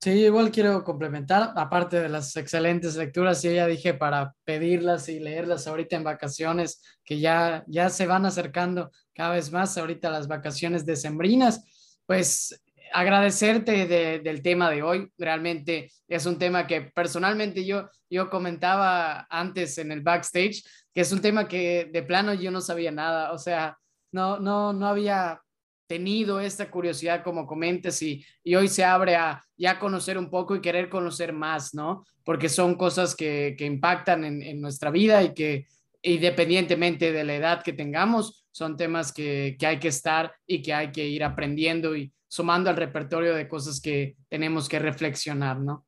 [0.00, 5.18] Sí, igual quiero complementar, aparte de las excelentes lecturas, yo ya dije para pedirlas y
[5.18, 10.28] leerlas ahorita en vacaciones, que ya, ya se van acercando cada vez más ahorita las
[10.28, 12.62] vacaciones decembrinas, pues
[12.92, 13.88] agradecerte
[14.20, 15.10] del tema de hoy.
[15.18, 20.62] Realmente es un tema que personalmente yo, yo comentaba antes en el backstage,
[20.94, 23.32] que es un tema que de plano yo no sabía nada.
[23.32, 23.76] O sea,
[24.12, 25.42] no, no, no había
[25.88, 30.54] tenido esta curiosidad como comentes y, y hoy se abre a ya conocer un poco
[30.54, 32.04] y querer conocer más, ¿no?
[32.22, 35.66] Porque son cosas que, que impactan en, en nuestra vida y que
[36.02, 40.74] independientemente de la edad que tengamos, son temas que, que hay que estar y que
[40.74, 45.86] hay que ir aprendiendo y, sumando al repertorio de cosas que tenemos que reflexionar, ¿no?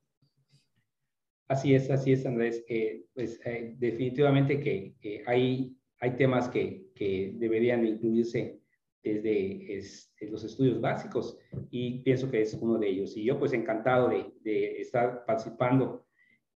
[1.49, 2.65] Así es, así es, Andrés.
[2.69, 4.95] Eh, pues eh, definitivamente que
[5.27, 8.61] hay, hay temas que, que deberían incluirse
[9.03, 9.83] desde
[10.31, 11.37] los estudios básicos
[11.71, 13.17] y pienso que es uno de ellos.
[13.17, 16.07] Y yo pues encantado de, de estar participando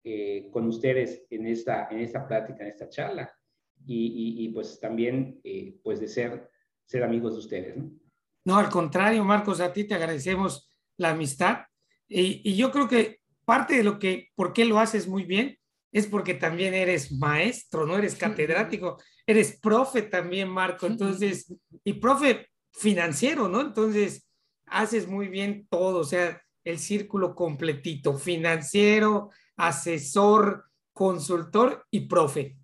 [0.03, 3.33] eh, con ustedes en esta, en esta plática, en esta charla
[3.85, 5.41] y, y, y pues también
[5.83, 6.49] pues de ser,
[6.85, 7.91] ser amigos de ustedes, ¿no?
[8.45, 11.59] No, al contrario, Marcos, a ti te agradecemos la amistad.
[12.07, 15.57] Y, yo creo que parte de lo que, por qué lo haces muy bien,
[15.91, 20.87] es porque también eres maestro, no eres catedrático, eres profe también, Marco.
[20.87, 21.53] Entonces,
[21.83, 23.61] y profe financiero, ¿no?
[23.61, 24.27] Entonces,
[24.65, 32.57] haces muy bien todo, o sea, el círculo completito, financiero, asesor, consultor y profe.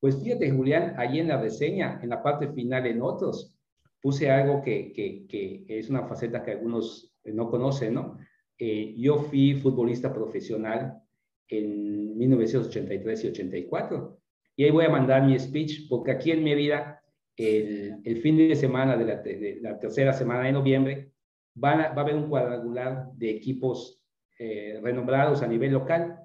[0.00, 3.54] Pues fíjate, Julián, ahí en la reseña, en la parte final en otros,
[4.00, 8.18] puse algo que, que, que, es una faceta que algunos no conocen, ¿no?
[8.58, 11.00] Eh, yo fui futbolista profesional
[11.48, 14.18] en 1983 y 84.
[14.56, 17.02] Y ahí voy a mandar mi speech, porque aquí en mi vida,
[17.36, 21.12] el, el fin de semana de la, de la, tercera semana de noviembre,
[21.54, 24.02] van a, va a haber un cuadrangular de equipos
[24.38, 26.19] eh, renombrados a nivel local.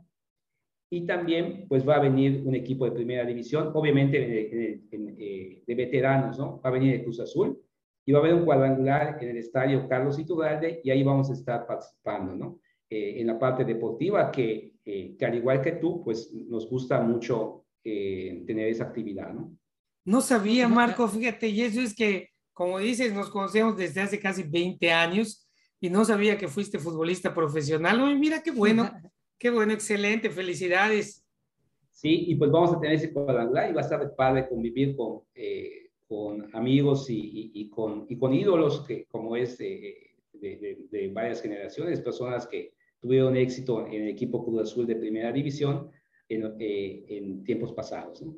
[0.90, 6.38] Y también, pues va a venir un equipo de primera división, obviamente eh, de veteranos,
[6.38, 6.62] ¿no?
[6.62, 7.60] Va a venir de Cruz Azul
[8.06, 11.34] y va a haber un cuadrangular en el estadio Carlos Iturralde y ahí vamos a
[11.34, 12.60] estar participando, ¿no?
[12.90, 17.66] Eh, en la parte deportiva que, que, al igual que tú, pues nos gusta mucho
[17.84, 19.56] tener esa actividad, ¿no?
[20.06, 24.44] No sabía, Marco, fíjate, y eso es que, como dices, nos conocemos desde hace casi
[24.44, 25.48] 20 años
[25.82, 28.02] y no sabía que fuiste futbolista profesional.
[28.02, 28.90] Uy, mira qué bueno,
[29.38, 31.26] qué bueno, excelente, felicidades.
[31.92, 34.96] Sí, y pues vamos a tener ese cuadrangular y va a estar de padre convivir
[34.96, 41.12] con, eh, con amigos y, y, con, y con ídolos que, como es de, de,
[41.14, 45.90] varias generaciones, personas que tuvieron éxito en el equipo Cruz Azul de primera división
[46.28, 48.22] en, eh, en tiempos pasados.
[48.22, 48.36] ¿no?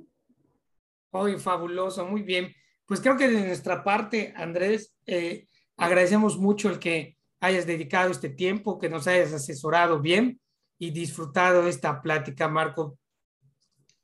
[1.11, 2.53] Hoy fabuloso, muy bien.
[2.85, 8.29] Pues creo que de nuestra parte, Andrés, eh, agradecemos mucho el que hayas dedicado este
[8.29, 10.39] tiempo, que nos hayas asesorado bien
[10.79, 12.97] y disfrutado esta plática, Marco.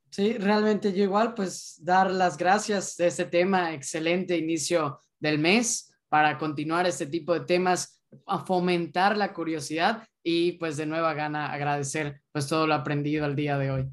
[0.09, 5.95] Sí, realmente yo igual, pues dar las gracias de este tema, excelente inicio del mes
[6.09, 11.51] para continuar este tipo de temas, a fomentar la curiosidad y pues de nueva gana
[11.51, 13.91] agradecer pues todo lo aprendido al día de hoy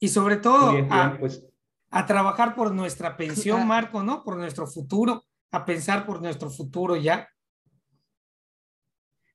[0.00, 0.72] y sobre todo
[1.20, 1.44] pues.
[1.90, 4.24] a, trabajar por nuestra pensión, Marco, ¿no?
[4.24, 7.28] Por nuestro futuro, a pensar por nuestro futuro ya.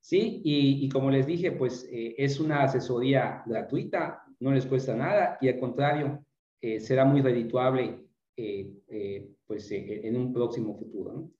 [0.05, 5.39] Sí, y, como les dije, pues eh, es una asesoría gratuita, no les cuesta nada
[5.41, 6.23] y al contrario,
[6.61, 8.01] eh, será muy redituable
[8.37, 11.31] eh, pues en un próximo futuro.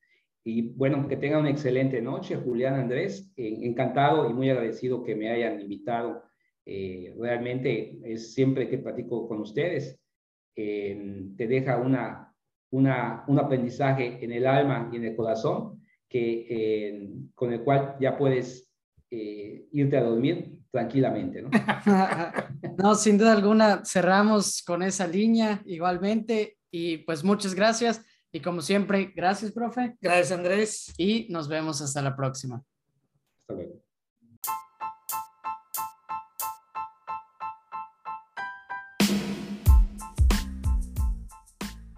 [0.44, 5.30] Y bueno, que tengan una excelente noche, Julián Andrés, encantado y muy agradecido que me
[5.30, 6.24] hayan invitado
[6.66, 10.00] realmente es siempre que platico con ustedes,
[10.56, 12.34] te deja una,
[12.72, 15.75] una, un aprendizaje en el alma y en el corazón
[16.16, 18.72] que, eh, con el cual ya puedes
[19.12, 21.42] irte a dormir tranquilamente.
[21.42, 21.50] ¿no?
[22.78, 28.02] no, sin duda alguna, cerramos con esa línea igualmente y pues muchas gracias.
[28.32, 29.96] Y como siempre, gracias, profe.
[30.02, 30.94] Gracias, Andrés.
[30.98, 32.62] Y nos vemos hasta la próxima.
[33.42, 33.85] Hasta luego.